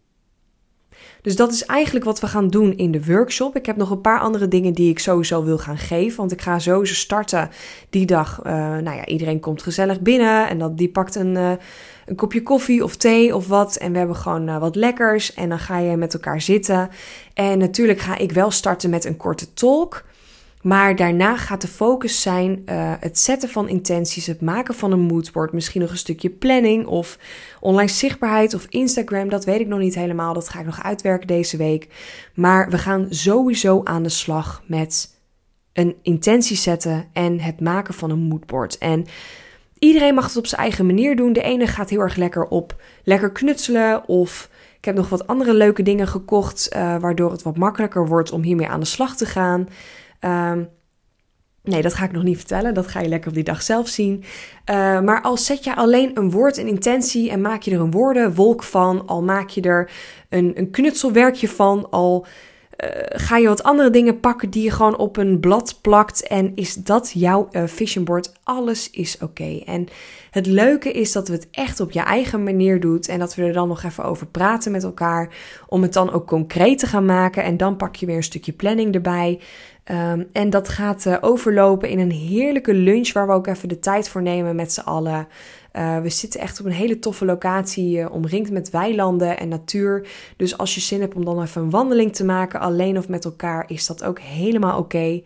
Dus 1.28 1.36
dat 1.36 1.52
is 1.52 1.64
eigenlijk 1.64 2.04
wat 2.04 2.20
we 2.20 2.26
gaan 2.26 2.48
doen 2.48 2.76
in 2.76 2.90
de 2.90 3.04
workshop. 3.04 3.56
Ik 3.56 3.66
heb 3.66 3.76
nog 3.76 3.90
een 3.90 4.00
paar 4.00 4.20
andere 4.20 4.48
dingen 4.48 4.72
die 4.72 4.90
ik 4.90 4.98
sowieso 4.98 5.44
wil 5.44 5.58
gaan 5.58 5.78
geven. 5.78 6.16
Want 6.16 6.32
ik 6.32 6.40
ga 6.40 6.58
sowieso 6.58 6.94
starten 6.94 7.50
die 7.90 8.06
dag. 8.06 8.40
Uh, 8.46 8.52
nou 8.52 8.96
ja, 8.96 9.06
iedereen 9.06 9.40
komt 9.40 9.62
gezellig 9.62 10.00
binnen. 10.00 10.48
En 10.48 10.58
dat, 10.58 10.78
die 10.78 10.88
pakt 10.88 11.14
een, 11.14 11.34
uh, 11.34 11.50
een 12.06 12.16
kopje 12.16 12.42
koffie 12.42 12.84
of 12.84 12.96
thee 12.96 13.34
of 13.34 13.48
wat. 13.48 13.76
En 13.76 13.92
we 13.92 13.98
hebben 13.98 14.16
gewoon 14.16 14.48
uh, 14.48 14.58
wat 14.58 14.76
lekkers. 14.76 15.34
En 15.34 15.48
dan 15.48 15.58
ga 15.58 15.78
je 15.78 15.96
met 15.96 16.14
elkaar 16.14 16.40
zitten. 16.40 16.90
En 17.34 17.58
natuurlijk 17.58 18.00
ga 18.00 18.18
ik 18.18 18.32
wel 18.32 18.50
starten 18.50 18.90
met 18.90 19.04
een 19.04 19.16
korte 19.16 19.54
talk. 19.54 20.04
Maar 20.62 20.96
daarna 20.96 21.36
gaat 21.36 21.60
de 21.60 21.68
focus 21.68 22.22
zijn 22.22 22.62
uh, 22.66 22.92
het 23.00 23.18
zetten 23.18 23.48
van 23.48 23.68
intenties, 23.68 24.26
het 24.26 24.40
maken 24.40 24.74
van 24.74 24.92
een 24.92 25.00
moodboard, 25.00 25.52
misschien 25.52 25.80
nog 25.80 25.90
een 25.90 25.96
stukje 25.96 26.30
planning 26.30 26.86
of 26.86 27.18
online 27.60 27.90
zichtbaarheid 27.90 28.54
of 28.54 28.66
Instagram. 28.68 29.28
Dat 29.28 29.44
weet 29.44 29.60
ik 29.60 29.66
nog 29.66 29.78
niet 29.78 29.94
helemaal. 29.94 30.34
Dat 30.34 30.48
ga 30.48 30.58
ik 30.58 30.66
nog 30.66 30.82
uitwerken 30.82 31.26
deze 31.26 31.56
week. 31.56 31.88
Maar 32.34 32.70
we 32.70 32.78
gaan 32.78 33.06
sowieso 33.10 33.80
aan 33.84 34.02
de 34.02 34.08
slag 34.08 34.62
met 34.66 35.16
een 35.72 35.96
intentie 36.02 36.56
zetten 36.56 37.08
en 37.12 37.40
het 37.40 37.60
maken 37.60 37.94
van 37.94 38.10
een 38.10 38.18
moodboard. 38.18 38.78
En 38.78 39.06
iedereen 39.78 40.14
mag 40.14 40.26
het 40.26 40.36
op 40.36 40.46
zijn 40.46 40.60
eigen 40.60 40.86
manier 40.86 41.16
doen. 41.16 41.32
De 41.32 41.42
ene 41.42 41.66
gaat 41.66 41.90
heel 41.90 42.00
erg 42.00 42.16
lekker 42.16 42.44
op 42.44 42.82
lekker 43.04 43.32
knutselen 43.32 44.08
of 44.08 44.50
Ik 44.78 44.84
heb 44.84 44.94
nog 44.94 45.08
wat 45.08 45.26
andere 45.26 45.54
leuke 45.54 45.82
dingen 45.82 46.08
gekocht, 46.08 46.68
waardoor 46.74 47.30
het 47.30 47.42
wat 47.42 47.56
makkelijker 47.56 48.06
wordt 48.06 48.32
om 48.32 48.42
hiermee 48.42 48.68
aan 48.68 48.80
de 48.80 48.86
slag 48.86 49.16
te 49.16 49.26
gaan. 49.26 49.68
Ehm, 50.20 50.64
Nee, 51.68 51.82
dat 51.82 51.94
ga 51.94 52.04
ik 52.04 52.12
nog 52.12 52.22
niet 52.22 52.36
vertellen. 52.36 52.74
Dat 52.74 52.86
ga 52.86 53.00
je 53.00 53.08
lekker 53.08 53.28
op 53.28 53.34
die 53.34 53.44
dag 53.44 53.62
zelf 53.62 53.88
zien. 53.88 54.24
Uh, 54.70 55.00
maar 55.00 55.22
al 55.22 55.36
zet 55.36 55.64
je 55.64 55.76
alleen 55.76 56.10
een 56.14 56.30
woord, 56.30 56.56
een 56.56 56.66
intentie 56.66 57.30
en 57.30 57.40
maak 57.40 57.62
je 57.62 57.70
er 57.70 57.80
een 57.80 57.90
woordenwolk 57.90 58.62
van, 58.62 59.06
al 59.06 59.22
maak 59.22 59.48
je 59.48 59.60
er 59.60 59.90
een, 60.28 60.52
een 60.54 60.70
knutselwerkje 60.70 61.48
van, 61.48 61.90
al 61.90 62.26
uh, 62.84 62.88
ga 63.08 63.36
je 63.36 63.48
wat 63.48 63.62
andere 63.62 63.90
dingen 63.90 64.20
pakken 64.20 64.50
die 64.50 64.62
je 64.62 64.70
gewoon 64.70 64.96
op 64.96 65.16
een 65.16 65.40
blad 65.40 65.78
plakt 65.80 66.26
en 66.26 66.52
is 66.54 66.74
dat 66.74 67.10
jouw 67.14 67.48
uh, 67.52 67.62
vision 67.66 68.04
board, 68.04 68.32
alles 68.42 68.90
is 68.90 69.18
oké. 69.18 69.62
En 69.64 69.88
het 70.30 70.46
leuke 70.46 70.92
is 70.92 71.12
dat 71.12 71.28
we 71.28 71.34
het 71.34 71.48
echt 71.50 71.80
op 71.80 71.90
je 71.90 72.00
eigen 72.00 72.42
manier 72.42 72.80
doet 72.80 73.08
en 73.08 73.18
dat 73.18 73.34
we 73.34 73.42
er 73.42 73.52
dan 73.52 73.68
nog 73.68 73.82
even 73.82 74.04
over 74.04 74.26
praten 74.26 74.72
met 74.72 74.84
elkaar 74.84 75.34
om 75.68 75.82
het 75.82 75.92
dan 75.92 76.12
ook 76.12 76.26
concreet 76.26 76.78
te 76.78 76.86
gaan 76.86 77.04
maken 77.04 77.42
en 77.42 77.56
dan 77.56 77.76
pak 77.76 77.96
je 77.96 78.06
weer 78.06 78.16
een 78.16 78.22
stukje 78.22 78.52
planning 78.52 78.94
erbij. 78.94 79.40
Um, 79.90 80.28
en 80.32 80.50
dat 80.50 80.68
gaat 80.68 81.04
uh, 81.04 81.16
overlopen 81.20 81.88
in 81.88 81.98
een 81.98 82.10
heerlijke 82.10 82.74
lunch 82.74 83.12
waar 83.12 83.26
we 83.26 83.32
ook 83.32 83.46
even 83.46 83.68
de 83.68 83.78
tijd 83.78 84.08
voor 84.08 84.22
nemen 84.22 84.56
met 84.56 84.72
z'n 84.72 84.80
allen. 84.80 85.28
Uh, 85.72 86.00
we 86.00 86.08
zitten 86.08 86.40
echt 86.40 86.60
op 86.60 86.66
een 86.66 86.72
hele 86.72 86.98
toffe 86.98 87.24
locatie, 87.24 87.98
uh, 87.98 88.12
omringd 88.12 88.50
met 88.50 88.70
weilanden 88.70 89.38
en 89.38 89.48
natuur. 89.48 90.08
Dus 90.36 90.58
als 90.58 90.74
je 90.74 90.80
zin 90.80 91.00
hebt 91.00 91.14
om 91.14 91.24
dan 91.24 91.42
even 91.42 91.62
een 91.62 91.70
wandeling 91.70 92.14
te 92.14 92.24
maken, 92.24 92.60
alleen 92.60 92.98
of 92.98 93.08
met 93.08 93.24
elkaar, 93.24 93.64
is 93.68 93.86
dat 93.86 94.04
ook 94.04 94.18
helemaal 94.18 94.78
oké. 94.78 95.22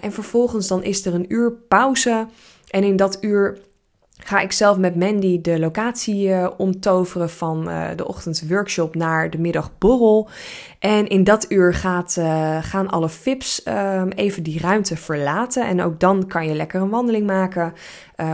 En 0.00 0.12
vervolgens 0.12 0.68
dan 0.68 0.82
is 0.82 1.06
er 1.06 1.14
een 1.14 1.32
uur 1.32 1.52
pauze. 1.52 2.26
En 2.70 2.84
in 2.84 2.96
dat 2.96 3.18
uur 3.20 3.58
ga 4.24 4.40
ik 4.40 4.52
zelf 4.52 4.76
met 4.76 4.96
Mandy 4.96 5.40
de 5.40 5.58
locatie 5.58 6.28
uh, 6.28 6.48
omtoveren 6.56 7.30
van 7.30 7.68
uh, 7.68 7.88
de 7.96 8.08
ochtendworkshop 8.08 8.94
naar 8.94 9.30
de 9.30 9.38
middagborrel. 9.38 10.28
En 10.78 11.08
in 11.08 11.24
dat 11.24 11.46
uur 11.48 11.74
gaat, 11.74 12.16
uh, 12.18 12.58
gaan 12.62 12.90
alle 12.90 13.08
VIP's 13.08 13.62
um, 13.68 14.08
even 14.08 14.42
die 14.42 14.60
ruimte 14.60 14.96
verlaten. 14.96 15.66
En 15.66 15.82
ook 15.82 16.00
dan 16.00 16.26
kan 16.26 16.46
je 16.46 16.54
lekker 16.54 16.80
een 16.80 16.88
wandeling 16.88 17.26
maken. 17.26 17.72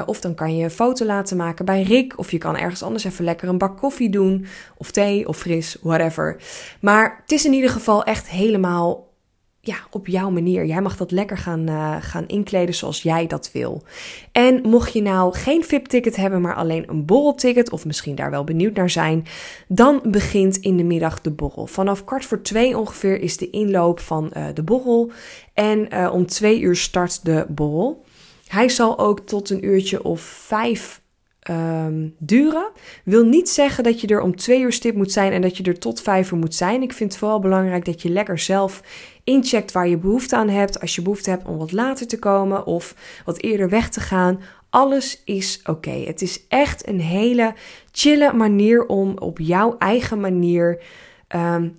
of 0.06 0.20
dan 0.20 0.34
kan 0.34 0.56
je 0.56 0.64
een 0.64 0.70
foto 0.70 1.04
laten 1.04 1.36
maken 1.36 1.64
bij 1.64 1.82
Rick. 1.82 2.18
Of 2.18 2.30
je 2.30 2.38
kan 2.38 2.56
ergens 2.56 2.82
anders 2.82 3.04
even 3.04 3.24
lekker 3.24 3.48
een 3.48 3.58
bak 3.58 3.76
koffie 3.76 4.10
doen. 4.10 4.46
Of 4.76 4.90
thee 4.90 5.28
of 5.28 5.36
fris, 5.36 5.76
whatever. 5.82 6.36
Maar 6.80 7.18
het 7.22 7.32
is 7.32 7.44
in 7.44 7.52
ieder 7.52 7.70
geval 7.70 8.04
echt 8.04 8.28
helemaal 8.28 9.07
ja, 9.68 9.76
op 9.90 10.06
jouw 10.06 10.30
manier. 10.30 10.66
Jij 10.66 10.80
mag 10.80 10.96
dat 10.96 11.10
lekker 11.10 11.36
gaan, 11.36 11.68
uh, 11.68 11.96
gaan 12.00 12.26
inkleden 12.26 12.74
zoals 12.74 13.02
jij 13.02 13.26
dat 13.26 13.50
wil. 13.52 13.82
En 14.32 14.60
mocht 14.62 14.92
je 14.92 15.02
nou 15.02 15.34
geen 15.34 15.64
VIP-ticket 15.64 16.16
hebben, 16.16 16.40
maar 16.40 16.54
alleen 16.54 16.84
een 16.88 17.04
borrelticket, 17.04 17.70
of 17.70 17.84
misschien 17.84 18.14
daar 18.14 18.30
wel 18.30 18.44
benieuwd 18.44 18.74
naar 18.74 18.90
zijn, 18.90 19.26
dan 19.66 20.00
begint 20.04 20.56
in 20.56 20.76
de 20.76 20.84
middag 20.84 21.20
de 21.20 21.30
borrel. 21.30 21.66
Vanaf 21.66 22.04
kwart 22.04 22.24
voor 22.24 22.42
twee 22.42 22.78
ongeveer 22.78 23.20
is 23.20 23.36
de 23.36 23.50
inloop 23.50 24.00
van 24.00 24.30
uh, 24.36 24.46
de 24.54 24.62
borrel. 24.62 25.10
En 25.54 25.88
uh, 25.94 26.10
om 26.12 26.26
twee 26.26 26.60
uur 26.60 26.76
start 26.76 27.24
de 27.24 27.46
borrel. 27.48 28.04
Hij 28.46 28.68
zal 28.68 28.98
ook 28.98 29.20
tot 29.20 29.50
een 29.50 29.64
uurtje 29.64 30.04
of 30.04 30.20
vijf 30.20 31.00
um, 31.50 32.14
duren. 32.18 32.70
Wil 33.04 33.24
niet 33.24 33.48
zeggen 33.48 33.84
dat 33.84 34.00
je 34.00 34.06
er 34.06 34.20
om 34.20 34.36
twee 34.36 34.60
uur 34.60 34.72
stip 34.72 34.94
moet 34.94 35.12
zijn 35.12 35.32
en 35.32 35.42
dat 35.42 35.56
je 35.56 35.62
er 35.62 35.78
tot 35.78 36.00
vijf 36.00 36.30
uur 36.30 36.38
moet 36.38 36.54
zijn. 36.54 36.82
Ik 36.82 36.92
vind 36.92 37.10
het 37.10 37.18
vooral 37.18 37.40
belangrijk 37.40 37.84
dat 37.84 38.02
je 38.02 38.08
lekker 38.08 38.38
zelf 38.38 38.82
incheckt 39.28 39.72
waar 39.72 39.88
je 39.88 39.98
behoefte 39.98 40.36
aan 40.36 40.48
hebt. 40.48 40.80
Als 40.80 40.94
je 40.94 41.02
behoefte 41.02 41.30
hebt 41.30 41.46
om 41.46 41.56
wat 41.56 41.72
later 41.72 42.06
te 42.06 42.18
komen 42.18 42.66
of 42.66 42.94
wat 43.24 43.42
eerder 43.42 43.68
weg 43.68 43.88
te 43.88 44.00
gaan. 44.00 44.40
Alles 44.70 45.22
is 45.24 45.60
oké. 45.64 45.90
Het 45.90 46.22
is 46.22 46.46
echt 46.48 46.88
een 46.88 47.00
hele 47.00 47.54
chille 47.92 48.32
manier 48.32 48.86
om 48.86 49.18
op 49.18 49.38
jouw 49.38 49.76
eigen 49.78 50.20
manier 50.20 50.82
um, 51.28 51.78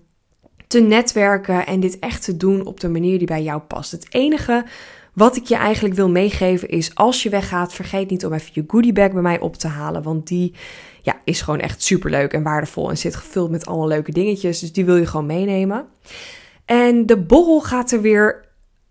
te 0.68 0.80
netwerken 0.80 1.66
en 1.66 1.80
dit 1.80 2.00
echt 2.00 2.24
te 2.24 2.38
doen 2.38 2.66
op 2.66 2.80
de 2.80 2.90
manier 2.90 3.18
die 3.18 3.28
bij 3.28 3.44
jou 3.44 3.62
past. 3.62 3.92
Het 3.92 4.08
enige 4.10 4.66
wat 5.14 5.36
ik 5.36 5.46
je 5.46 5.56
eigenlijk 5.56 5.96
wil 5.96 6.10
meegeven 6.10 6.70
is: 6.70 6.96
als 6.96 7.24
je 7.24 7.30
weggaat, 7.30 7.74
vergeet 7.74 8.10
niet 8.10 8.26
om 8.26 8.34
even 8.34 8.52
je 8.54 8.64
goodiebag 8.68 9.12
bij 9.12 9.22
mij 9.22 9.40
op 9.40 9.56
te 9.56 9.68
halen. 9.68 10.04
Want 10.04 10.28
die 10.28 10.54
ja, 11.02 11.22
is 11.24 11.42
gewoon 11.42 11.60
echt 11.60 11.84
super 11.84 12.10
leuk 12.10 12.34
en 12.34 12.44
waardevol 12.44 12.90
en 12.90 12.98
zit 12.98 13.16
gevuld 13.16 13.52
met 13.52 13.66
allemaal 13.66 13.88
leuke 13.88 14.12
dingetjes. 14.12 14.60
Dus 14.60 14.74
die 14.74 14.86
wil 14.86 14.96
je 14.96 15.06
gewoon 15.06 15.26
meenemen. 15.26 15.86
En 16.70 17.06
de 17.06 17.18
borrel 17.18 17.62
gaat 17.62 17.92
er 17.92 18.02
weer 18.02 18.46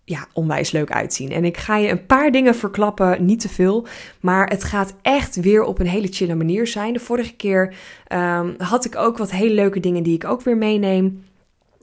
ja, 0.04 0.26
onwijs 0.32 0.70
leuk 0.70 0.90
uitzien. 0.90 1.30
En 1.30 1.44
ik 1.44 1.56
ga 1.56 1.76
je 1.76 1.88
een 1.88 2.06
paar 2.06 2.30
dingen 2.30 2.54
verklappen, 2.54 3.24
niet 3.24 3.40
te 3.40 3.48
veel. 3.48 3.86
Maar 4.20 4.48
het 4.48 4.64
gaat 4.64 4.94
echt 5.02 5.36
weer 5.36 5.62
op 5.62 5.78
een 5.78 5.86
hele 5.86 6.08
chille 6.10 6.34
manier 6.34 6.66
zijn. 6.66 6.92
De 6.92 7.00
vorige 7.00 7.36
keer 7.36 7.74
um, 8.12 8.54
had 8.58 8.84
ik 8.84 8.96
ook 8.96 9.18
wat 9.18 9.30
hele 9.30 9.54
leuke 9.54 9.80
dingen 9.80 10.02
die 10.02 10.14
ik 10.14 10.24
ook 10.24 10.42
weer 10.42 10.56
meeneem. 10.56 11.24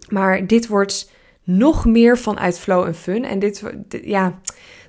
Maar 0.10 0.48
dit 0.48 0.68
wordt 0.68 1.12
nog 1.44 1.86
meer 1.86 2.18
vanuit 2.18 2.60
flow 2.60 2.84
en 2.84 2.96
fun. 2.96 3.26
En 3.26 3.40
dit, 3.40 3.64
ja, 4.04 4.40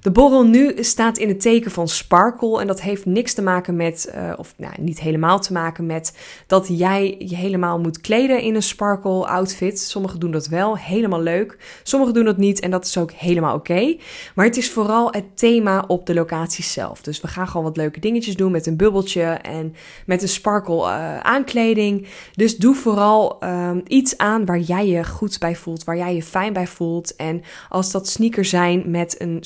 de 0.06 0.12
borrel 0.12 0.44
nu 0.44 0.74
staat 0.76 1.18
in 1.18 1.28
het 1.28 1.40
teken 1.40 1.70
van 1.70 1.88
sparkle. 1.88 2.60
En 2.60 2.66
dat 2.66 2.80
heeft 2.80 3.06
niks 3.06 3.34
te 3.34 3.42
maken 3.42 3.76
met, 3.76 4.12
uh, 4.14 4.32
of 4.36 4.54
nou, 4.56 4.72
niet 4.80 5.00
helemaal 5.00 5.40
te 5.40 5.52
maken 5.52 5.86
met 5.86 6.16
dat 6.46 6.66
jij 6.68 7.16
je 7.18 7.36
helemaal 7.36 7.80
moet 7.80 8.00
kleden 8.00 8.40
in 8.40 8.54
een 8.54 8.62
sparkle 8.62 9.26
outfit. 9.26 9.80
Sommigen 9.80 10.20
doen 10.20 10.30
dat 10.30 10.46
wel, 10.46 10.78
helemaal 10.78 11.20
leuk. 11.20 11.80
Sommigen 11.82 12.14
doen 12.14 12.24
dat 12.24 12.36
niet 12.36 12.60
en 12.60 12.70
dat 12.70 12.84
is 12.84 12.98
ook 12.98 13.10
helemaal 13.10 13.54
oké. 13.54 13.96
Maar 14.34 14.44
het 14.44 14.56
is 14.56 14.70
vooral 14.70 15.12
het 15.12 15.24
thema 15.34 15.84
op 15.86 16.06
de 16.06 16.14
locatie 16.14 16.64
zelf. 16.64 17.02
Dus 17.02 17.20
we 17.20 17.28
gaan 17.28 17.48
gewoon 17.48 17.66
wat 17.66 17.76
leuke 17.76 18.00
dingetjes 18.00 18.36
doen 18.36 18.52
met 18.52 18.66
een 18.66 18.76
bubbeltje 18.76 19.22
en 19.22 19.74
met 20.06 20.22
een 20.22 20.28
sparkle 20.28 20.76
uh, 20.76 21.18
aankleding. 21.18 22.08
Dus 22.32 22.56
doe 22.56 22.74
vooral 22.74 23.44
um, 23.44 23.82
iets 23.86 24.18
aan 24.18 24.44
waar 24.44 24.60
jij 24.60 24.86
je 24.86 25.04
goed 25.04 25.38
bij 25.38 25.56
voelt, 25.56 25.84
waar 25.84 25.96
jij 25.96 26.14
je 26.14 26.22
fijn 26.22 26.52
bij 26.52 26.66
voelt. 26.66 27.16
En 27.16 27.42
als 27.68 27.90
dat 27.90 28.08
sneakers 28.08 28.48
zijn 28.48 28.90
met 28.90 29.20
een 29.20 29.38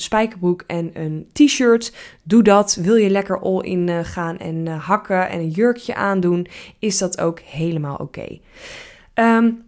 en 0.59 0.91
een 0.93 1.27
t-shirt. 1.33 1.93
Doe 2.23 2.43
dat. 2.43 2.77
Wil 2.81 2.95
je 2.95 3.09
lekker 3.09 3.39
all 3.39 3.59
in 3.59 3.87
uh, 3.87 3.99
gaan 4.03 4.37
en 4.37 4.65
uh, 4.65 4.87
hakken 4.87 5.29
en 5.29 5.39
een 5.39 5.49
jurkje 5.49 5.95
aandoen, 5.95 6.47
is 6.79 6.97
dat 6.97 7.21
ook 7.21 7.39
helemaal 7.39 7.95
oké. 7.95 8.39
Um, 9.13 9.63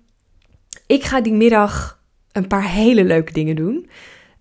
ik 0.88 1.04
ga 1.04 1.22
die 1.22 1.34
middag 1.34 2.02
een 2.32 2.48
paar 2.48 2.70
hele 2.70 3.04
leuke 3.04 3.34
dingen 3.34 3.56
doen. 3.56 3.90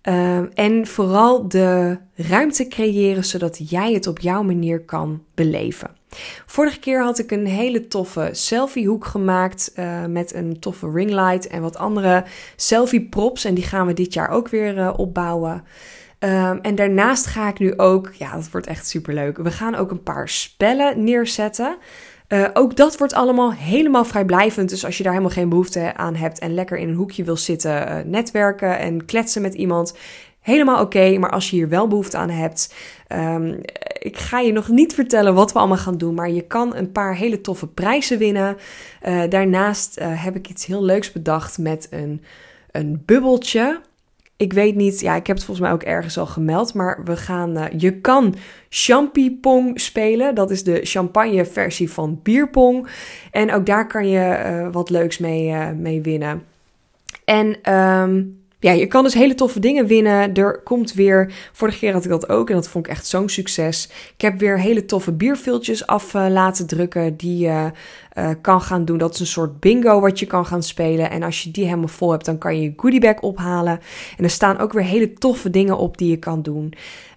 Um, 0.09 0.49
en 0.53 0.87
vooral 0.87 1.47
de 1.47 1.97
ruimte 2.15 2.67
creëren 2.67 3.25
zodat 3.25 3.69
jij 3.69 3.93
het 3.93 4.07
op 4.07 4.19
jouw 4.19 4.43
manier 4.43 4.81
kan 4.81 5.23
beleven. 5.35 5.89
Vorige 6.45 6.79
keer 6.79 7.03
had 7.03 7.19
ik 7.19 7.31
een 7.31 7.45
hele 7.45 7.87
toffe 7.87 8.29
selfiehoek 8.31 9.05
gemaakt 9.05 9.73
uh, 9.75 10.05
met 10.05 10.33
een 10.33 10.59
toffe 10.59 10.91
ringlight 10.91 11.47
en 11.47 11.61
wat 11.61 11.77
andere 11.77 12.23
selfie 12.55 13.09
props. 13.09 13.45
En 13.45 13.53
die 13.53 13.63
gaan 13.63 13.87
we 13.87 13.93
dit 13.93 14.13
jaar 14.13 14.29
ook 14.29 14.47
weer 14.47 14.95
opbouwen. 14.95 15.63
Um, 16.23 16.59
en 16.61 16.75
daarnaast 16.75 17.25
ga 17.25 17.47
ik 17.47 17.59
nu 17.59 17.77
ook, 17.77 18.11
ja, 18.13 18.35
dat 18.35 18.51
wordt 18.51 18.67
echt 18.67 18.87
super 18.87 19.13
leuk. 19.13 19.37
We 19.37 19.51
gaan 19.51 19.75
ook 19.75 19.91
een 19.91 20.03
paar 20.03 20.29
spellen 20.29 21.03
neerzetten. 21.03 21.77
Uh, 22.29 22.47
ook 22.53 22.75
dat 22.75 22.97
wordt 22.97 23.13
allemaal 23.13 23.53
helemaal 23.53 24.05
vrijblijvend. 24.05 24.69
Dus 24.69 24.85
als 24.85 24.97
je 24.97 25.03
daar 25.03 25.11
helemaal 25.11 25.35
geen 25.35 25.49
behoefte 25.49 25.95
aan 25.95 26.15
hebt 26.15 26.39
en 26.39 26.53
lekker 26.53 26.77
in 26.77 26.89
een 26.89 26.95
hoekje 26.95 27.23
wil 27.23 27.37
zitten, 27.37 27.87
uh, 27.87 27.97
netwerken 28.05 28.79
en 28.79 29.05
kletsen 29.05 29.41
met 29.41 29.53
iemand, 29.53 29.97
helemaal 30.39 30.81
oké. 30.81 31.17
Maar 31.17 31.29
als 31.29 31.49
je 31.49 31.55
hier 31.55 31.69
wel 31.69 31.87
behoefte 31.87 32.17
aan 32.17 32.29
hebt, 32.29 32.73
um, 33.09 33.61
ik 33.99 34.17
ga 34.17 34.39
je 34.39 34.51
nog 34.51 34.67
niet 34.67 34.93
vertellen 34.93 35.33
wat 35.33 35.53
we 35.53 35.59
allemaal 35.59 35.77
gaan 35.77 35.97
doen, 35.97 36.13
maar 36.13 36.29
je 36.29 36.47
kan 36.47 36.75
een 36.75 36.91
paar 36.91 37.15
hele 37.15 37.41
toffe 37.41 37.67
prijzen 37.67 38.17
winnen. 38.17 38.57
Uh, 39.07 39.23
daarnaast 39.29 39.99
heb 39.99 40.35
ik 40.35 40.49
iets 40.49 40.65
heel 40.65 40.83
leuks 40.83 41.11
bedacht 41.11 41.57
met 41.57 41.87
een, 41.91 42.23
een 42.71 43.03
bubbeltje. 43.05 43.81
Ik 44.37 44.53
weet 44.53 44.75
niet, 44.75 44.99
ja, 44.99 45.15
ik 45.15 45.27
heb 45.27 45.35
het 45.35 45.45
volgens 45.45 45.67
mij 45.67 45.75
ook 45.75 45.83
ergens 45.83 46.17
al 46.17 46.25
gemeld, 46.25 46.73
maar 46.73 47.01
we 47.03 47.17
gaan, 47.17 47.57
uh, 47.57 47.65
je 47.77 47.99
kan 47.99 48.35
Champipong 48.69 49.79
spelen. 49.79 50.35
Dat 50.35 50.51
is 50.51 50.63
de 50.63 50.79
champagne 50.83 51.45
versie 51.45 51.91
van 51.91 52.19
bierpong. 52.23 52.87
En 53.31 53.53
ook 53.53 53.65
daar 53.65 53.87
kan 53.87 54.09
je 54.09 54.43
uh, 54.45 54.67
wat 54.71 54.89
leuks 54.89 55.17
mee, 55.17 55.49
uh, 55.49 55.69
mee 55.71 56.01
winnen. 56.01 56.43
En 57.25 57.73
um, 57.73 58.42
ja, 58.63 58.71
je 58.71 58.87
kan 58.87 59.03
dus 59.03 59.13
hele 59.13 59.35
toffe 59.35 59.59
dingen 59.59 59.85
winnen. 59.87 60.33
Er 60.33 60.61
komt 60.63 60.93
weer, 60.93 61.33
vorige 61.51 61.77
keer 61.77 61.93
had 61.93 62.03
ik 62.03 62.09
dat 62.09 62.29
ook 62.29 62.49
en 62.49 62.55
dat 62.55 62.67
vond 62.67 62.85
ik 62.85 62.91
echt 62.91 63.07
zo'n 63.07 63.29
succes. 63.29 63.89
Ik 64.15 64.21
heb 64.21 64.39
weer 64.39 64.59
hele 64.59 64.85
toffe 64.85 65.11
bierviltjes 65.11 65.87
af 65.87 66.13
uh, 66.13 66.25
laten 66.29 66.67
drukken 66.67 67.17
die 67.17 67.37
je 67.37 67.71
uh, 68.17 68.29
kan 68.41 68.61
gaan 68.61 68.85
doen. 68.85 68.97
Dat 68.97 69.13
is 69.13 69.19
een 69.19 69.25
soort 69.25 69.59
bingo 69.59 69.99
wat 69.99 70.19
je 70.19 70.25
kan 70.25 70.45
gaan 70.45 70.63
spelen. 70.63 71.09
En 71.09 71.23
als 71.23 71.43
je 71.43 71.51
die 71.51 71.65
helemaal 71.65 71.87
vol 71.87 72.11
hebt, 72.11 72.25
dan 72.25 72.37
kan 72.37 72.55
je 72.55 72.61
je 72.61 72.73
goodiebag 72.75 73.19
ophalen. 73.19 73.79
En 74.17 74.23
er 74.23 74.29
staan 74.29 74.59
ook 74.59 74.73
weer 74.73 74.83
hele 74.83 75.13
toffe 75.13 75.49
dingen 75.49 75.77
op 75.77 75.97
die 75.97 76.09
je 76.09 76.17
kan 76.17 76.41
doen. 76.41 76.73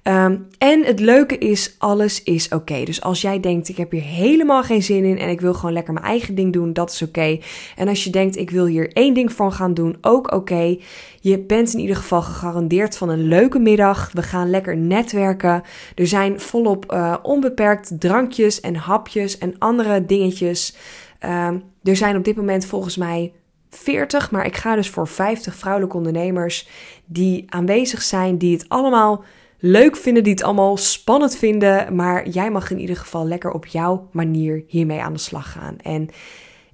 Um, 0.09 0.49
en 0.59 0.85
het 0.85 1.01
leuke 1.01 1.39
is, 1.39 1.75
alles 1.79 2.23
is 2.23 2.49
oké. 2.49 2.85
Dus 2.85 3.03
als 3.03 3.21
jij 3.21 3.41
denkt, 3.41 3.69
ik 3.69 3.77
heb 3.77 3.91
hier 3.91 4.03
helemaal 4.03 4.63
geen 4.63 4.83
zin 4.83 5.05
in 5.05 5.19
en 5.19 5.29
ik 5.29 5.41
wil 5.41 5.55
gewoon 5.55 5.73
lekker 5.73 5.93
mijn 5.93 6.07
eigen 6.07 6.35
ding 6.35 6.53
doen, 6.53 6.73
dat 6.73 6.91
is 6.91 7.03
oké. 7.03 7.39
En 7.77 7.89
als 7.89 8.05
je 8.05 8.11
denkt, 8.11 8.37
ik 8.37 8.51
wil 8.51 8.67
hier 8.67 8.93
één 8.93 9.15
ding 9.15 9.33
van 9.33 9.53
gaan 9.53 9.75
doen, 9.75 9.97
ook 10.01 10.33
oké. 10.33 10.77
Je 11.21 11.39
bent 11.39 11.75
in 11.75 11.81
ieder 11.81 11.97
geval 11.97 12.23
gegarandeerd 12.23 12.97
van 12.97 13.09
een 13.09 13.29
leuke 13.29 13.59
middag. 13.59 14.11
We 14.13 14.23
gaan 14.23 14.51
lekker 14.51 14.77
netwerken. 14.77 15.63
Er 15.95 16.07
zijn 16.07 16.41
volop 16.41 16.93
uh, 16.93 17.17
onbeperkt 17.23 18.01
drankjes 18.01 18.61
en 18.61 18.75
hapjes 18.75 19.39
en 19.39 19.59
andere 19.59 20.05
dingetjes. 20.05 20.77
Ehm, 21.19 21.59
er 21.83 21.97
zijn 21.97 22.17
op 22.17 22.25
dit 22.25 22.37
moment 22.37 22.65
volgens 22.65 22.97
mij 22.97 23.33
40, 23.71 24.31
maar 24.31 24.47
ik 24.47 24.57
ga 24.57 24.75
dus 24.75 24.91
voor 24.91 25.09
50 25.09 25.55
vrouwelijke 25.55 25.97
ondernemers 25.97 26.69
die 27.05 27.45
aanwezig 27.49 28.03
zijn, 28.03 28.39
die 28.39 28.53
het 28.53 28.69
allemaal 28.69 29.25
leuk 29.59 29.97
vinden, 29.97 30.23
die 30.23 30.33
het 30.33 30.43
allemaal 30.43 30.77
spannend 30.77 31.37
vinden. 31.37 31.95
Maar 31.95 32.29
jij 32.29 32.51
mag 32.51 32.71
in 32.71 32.79
ieder 32.79 32.97
geval 32.97 33.27
lekker 33.27 33.51
op 33.51 33.67
jouw 33.67 34.09
manier 34.13 34.65
hiermee 34.67 35.03
aan 35.03 35.13
de 35.13 35.19
slag 35.19 35.53
gaan. 35.53 35.77
En 35.83 36.09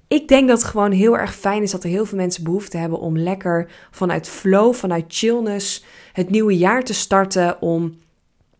ik 0.07 0.27
denk 0.27 0.47
dat 0.47 0.61
het 0.61 0.69
gewoon 0.69 0.91
heel 0.91 1.17
erg 1.17 1.35
fijn 1.35 1.63
is 1.63 1.71
dat 1.71 1.83
er 1.83 1.89
heel 1.89 2.05
veel 2.05 2.17
mensen 2.17 2.43
behoefte 2.43 2.77
hebben 2.77 2.99
om 2.99 3.17
lekker 3.17 3.71
vanuit 3.91 4.29
flow, 4.29 4.73
vanuit 4.73 5.05
chillness 5.07 5.85
het 6.13 6.29
nieuwe 6.29 6.57
jaar 6.57 6.83
te 6.83 6.93
starten. 6.93 7.61
Om 7.61 7.97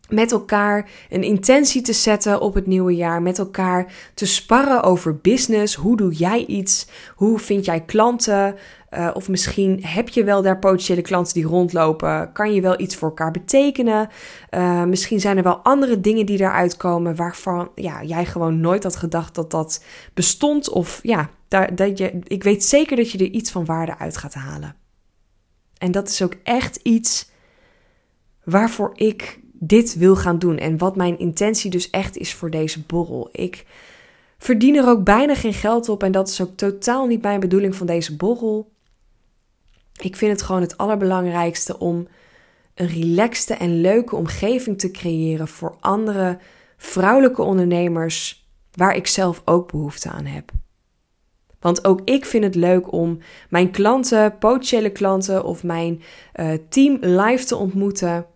met 0.08 0.32
elkaar 0.32 0.90
een 1.10 1.22
intentie 1.22 1.82
te 1.82 1.92
zetten 1.92 2.40
op 2.40 2.54
het 2.54 2.66
nieuwe 2.66 2.94
jaar, 2.94 3.22
met 3.22 3.38
elkaar 3.38 3.92
te 4.14 4.26
sparren 4.26 4.82
over 4.82 5.16
business. 5.16 5.74
Hoe 5.74 5.96
doe 5.96 6.12
jij 6.12 6.46
iets? 6.46 6.86
Hoe 7.14 7.38
vind 7.38 7.64
jij 7.64 7.80
klanten? 7.80 8.56
Uh, 8.90 9.10
of 9.14 9.28
misschien 9.28 9.84
heb 9.84 10.08
je 10.08 10.24
wel 10.24 10.42
daar 10.42 10.58
potentiële 10.58 11.02
klanten 11.02 11.34
die 11.34 11.44
rondlopen. 11.44 12.32
Kan 12.32 12.54
je 12.54 12.60
wel 12.60 12.80
iets 12.80 12.96
voor 12.96 13.08
elkaar 13.08 13.30
betekenen? 13.30 14.08
Uh, 14.50 14.84
misschien 14.84 15.20
zijn 15.20 15.36
er 15.36 15.42
wel 15.42 15.58
andere 15.58 16.00
dingen 16.00 16.26
die 16.26 16.38
daaruit 16.38 16.76
komen 16.76 17.16
waarvan 17.16 17.70
ja, 17.74 18.02
jij 18.02 18.26
gewoon 18.26 18.60
nooit 18.60 18.82
had 18.82 18.96
gedacht 18.96 19.34
dat 19.34 19.50
dat 19.50 19.84
bestond. 20.14 20.68
Of 20.68 21.00
ja, 21.02 21.30
daar, 21.48 21.74
dat 21.74 21.98
je, 21.98 22.18
ik 22.22 22.42
weet 22.42 22.64
zeker 22.64 22.96
dat 22.96 23.10
je 23.10 23.18
er 23.18 23.30
iets 23.30 23.50
van 23.50 23.64
waarde 23.64 23.98
uit 23.98 24.16
gaat 24.16 24.34
halen. 24.34 24.76
En 25.78 25.92
dat 25.92 26.08
is 26.08 26.22
ook 26.22 26.34
echt 26.42 26.76
iets 26.76 27.30
waarvoor 28.44 28.92
ik 28.94 29.42
dit 29.58 29.94
wil 29.94 30.16
gaan 30.16 30.38
doen 30.38 30.58
en 30.58 30.78
wat 30.78 30.96
mijn 30.96 31.18
intentie 31.18 31.70
dus 31.70 31.90
echt 31.90 32.16
is 32.16 32.34
voor 32.34 32.50
deze 32.50 32.82
borrel. 32.82 33.28
Ik 33.32 33.66
verdien 34.38 34.76
er 34.76 34.88
ook 34.88 35.04
bijna 35.04 35.34
geen 35.34 35.54
geld 35.54 35.88
op 35.88 36.02
en 36.02 36.12
dat 36.12 36.28
is 36.28 36.40
ook 36.40 36.56
totaal 36.56 37.06
niet 37.06 37.22
mijn 37.22 37.40
bedoeling 37.40 37.74
van 37.74 37.86
deze 37.86 38.16
borrel. 38.16 38.72
Ik 40.00 40.16
vind 40.16 40.32
het 40.32 40.42
gewoon 40.42 40.60
het 40.60 40.76
allerbelangrijkste 40.76 41.78
om 41.78 42.08
een 42.74 42.86
relaxte 42.88 43.54
en 43.54 43.80
leuke 43.80 44.16
omgeving 44.16 44.78
te 44.78 44.90
creëren 44.90 45.48
voor 45.48 45.76
andere 45.80 46.38
vrouwelijke 46.76 47.42
ondernemers 47.42 48.48
waar 48.72 48.96
ik 48.96 49.06
zelf 49.06 49.42
ook 49.44 49.70
behoefte 49.70 50.10
aan 50.10 50.24
heb. 50.24 50.50
Want 51.60 51.84
ook 51.84 52.00
ik 52.04 52.24
vind 52.24 52.44
het 52.44 52.54
leuk 52.54 52.92
om 52.92 53.18
mijn 53.48 53.70
klanten, 53.70 54.38
potentiële 54.38 54.90
klanten 54.90 55.44
of 55.44 55.62
mijn 55.62 56.02
uh, 56.34 56.52
team 56.68 56.98
live 57.00 57.44
te 57.44 57.56
ontmoeten. 57.56 58.26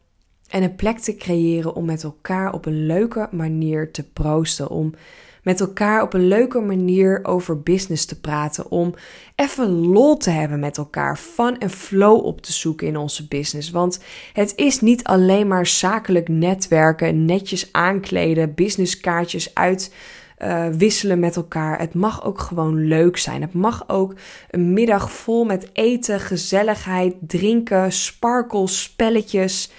En 0.49 0.63
een 0.63 0.75
plek 0.75 0.99
te 0.99 1.17
creëren 1.17 1.75
om 1.75 1.85
met 1.85 2.03
elkaar 2.03 2.53
op 2.53 2.67
een 2.67 2.87
leuke 2.87 3.29
manier 3.31 3.91
te 3.91 4.05
proosten. 4.13 4.71
Om 4.71 4.95
met 5.43 5.61
elkaar 5.61 6.03
op 6.03 6.15
een 6.15 6.29
leuke 6.29 6.61
manier 6.61 7.21
over 7.23 7.63
business 7.63 8.05
te 8.05 8.21
praten. 8.21 8.71
Om 8.71 8.95
even 9.37 9.71
lol 9.71 10.17
te 10.17 10.31
hebben 10.31 10.61
met 10.61 10.77
elkaar. 10.77 11.17
Fun 11.19 11.59
en 11.59 11.71
flow 11.71 12.25
op 12.25 12.41
te 12.41 12.53
zoeken 12.53 12.87
in 12.87 12.97
onze 12.97 13.29
business. 13.29 13.71
Want 13.71 14.01
het 14.33 14.53
is 14.57 14.81
niet 14.81 15.05
alleen 15.05 15.47
maar 15.47 15.67
zakelijk 15.67 16.29
netwerken, 16.29 17.25
netjes 17.25 17.73
aankleden, 17.73 18.55
businesskaartjes 18.55 19.55
uit. 19.55 19.95
Uh, 20.43 20.67
wisselen 20.69 21.19
met 21.19 21.37
elkaar. 21.37 21.79
Het 21.79 21.95
mag 21.95 22.25
ook 22.25 22.41
gewoon 22.41 22.87
leuk 22.87 23.17
zijn. 23.17 23.43
Het 23.43 23.53
mag 23.53 23.85
ook 23.87 24.15
een 24.51 24.73
middag 24.73 25.13
vol 25.13 25.45
met 25.45 25.71
eten, 25.73 26.21
gezelligheid, 26.21 27.15
drinken, 27.21 27.93
sparkles, 27.93 28.83
spelletjes 28.83 29.71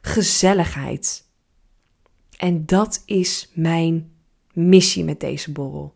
gezelligheid. 0.00 1.28
En 2.36 2.66
dat 2.66 3.02
is 3.04 3.50
mijn 3.54 4.12
missie 4.52 5.04
met 5.04 5.20
deze 5.20 5.52
borrel. 5.52 5.94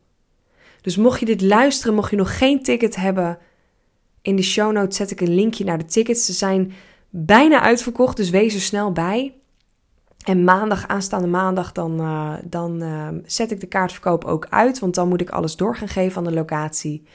Dus 0.81 0.97
mocht 0.97 1.21
je 1.21 1.27
dit 1.27 1.41
luisteren, 1.41 1.95
mocht 1.95 2.11
je 2.11 2.17
nog 2.17 2.39
geen 2.39 2.63
ticket 2.63 2.97
hebben, 2.97 3.39
in 4.25 4.37
de 4.37 4.43
show 4.43 4.73
notes 4.73 4.97
zet 4.97 5.11
ik 5.11 5.21
een 5.21 5.35
linkje 5.35 5.65
naar 5.65 5.79
de 5.79 5.85
tickets. 5.85 6.27
Ze 6.27 6.33
zijn 6.33 6.73
bijna 7.11 7.61
uitverkocht, 7.61 8.17
dus 8.17 8.31
wees 8.31 8.55
er 8.55 8.61
snel 8.61 8.93
bij. 8.93 9.35
En 10.25 10.45
maandag, 10.45 10.87
aanstaande 10.87 11.27
maandag, 11.27 11.73
dan, 11.73 12.01
uh, 12.01 12.35
dan 12.45 12.83
uh, 12.83 13.09
zet 13.25 13.51
ik 13.51 13.61
de 13.61 13.67
kaartverkoop 13.67 14.25
ook 14.25 14.47
uit. 14.51 14.79
Want 14.79 14.95
dan 14.95 15.09
moet 15.09 15.21
ik 15.21 15.31
alles 15.31 15.57
door 15.57 15.77
gaan 15.77 15.89
geven 15.89 16.17
aan 16.19 16.25
de 16.25 16.33
locatie. 16.33 17.07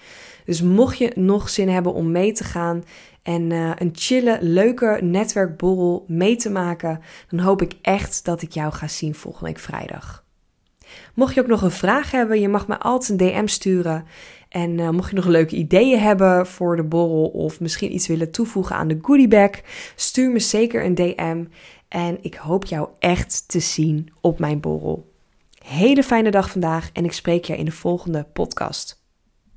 Dus 0.45 0.61
mocht 0.61 0.97
je 0.97 1.11
nog 1.15 1.49
zin 1.49 1.69
hebben 1.69 1.93
om 1.93 2.11
mee 2.11 2.31
te 2.31 2.43
gaan 2.43 2.83
en 3.29 3.49
uh, 3.51 3.71
een 3.75 3.91
chille, 3.93 4.37
leuke 4.41 4.97
netwerkborrel 5.01 6.05
mee 6.07 6.35
te 6.35 6.49
maken, 6.49 7.01
dan 7.29 7.39
hoop 7.39 7.61
ik 7.61 7.73
echt 7.81 8.25
dat 8.25 8.41
ik 8.41 8.51
jou 8.51 8.73
ga 8.73 8.87
zien 8.87 9.15
volgende 9.15 9.45
week 9.45 9.59
vrijdag. 9.59 10.23
Mocht 11.13 11.33
je 11.33 11.41
ook 11.41 11.47
nog 11.47 11.61
een 11.61 11.71
vraag 11.71 12.11
hebben, 12.11 12.39
je 12.39 12.47
mag 12.47 12.67
me 12.67 12.79
altijd 12.79 13.09
een 13.09 13.27
DM 13.27 13.47
sturen. 13.47 14.05
En 14.49 14.77
uh, 14.77 14.89
mocht 14.89 15.09
je 15.09 15.15
nog 15.15 15.25
leuke 15.25 15.55
ideeën 15.55 15.99
hebben 15.99 16.47
voor 16.47 16.75
de 16.75 16.83
borrel 16.83 17.27
of 17.27 17.59
misschien 17.59 17.93
iets 17.93 18.07
willen 18.07 18.31
toevoegen 18.31 18.75
aan 18.75 18.87
de 18.87 18.99
goodiebag, 19.01 19.51
stuur 19.95 20.31
me 20.31 20.39
zeker 20.39 20.85
een 20.85 20.95
DM. 20.95 21.45
En 21.87 22.17
ik 22.21 22.35
hoop 22.35 22.65
jou 22.65 22.89
echt 22.99 23.43
te 23.47 23.59
zien 23.59 24.11
op 24.21 24.39
mijn 24.39 24.59
borrel. 24.59 25.11
Hele 25.63 26.03
fijne 26.03 26.31
dag 26.31 26.49
vandaag 26.49 26.89
en 26.93 27.05
ik 27.05 27.13
spreek 27.13 27.45
je 27.45 27.57
in 27.57 27.65
de 27.65 27.71
volgende 27.71 28.25
podcast. 28.33 28.98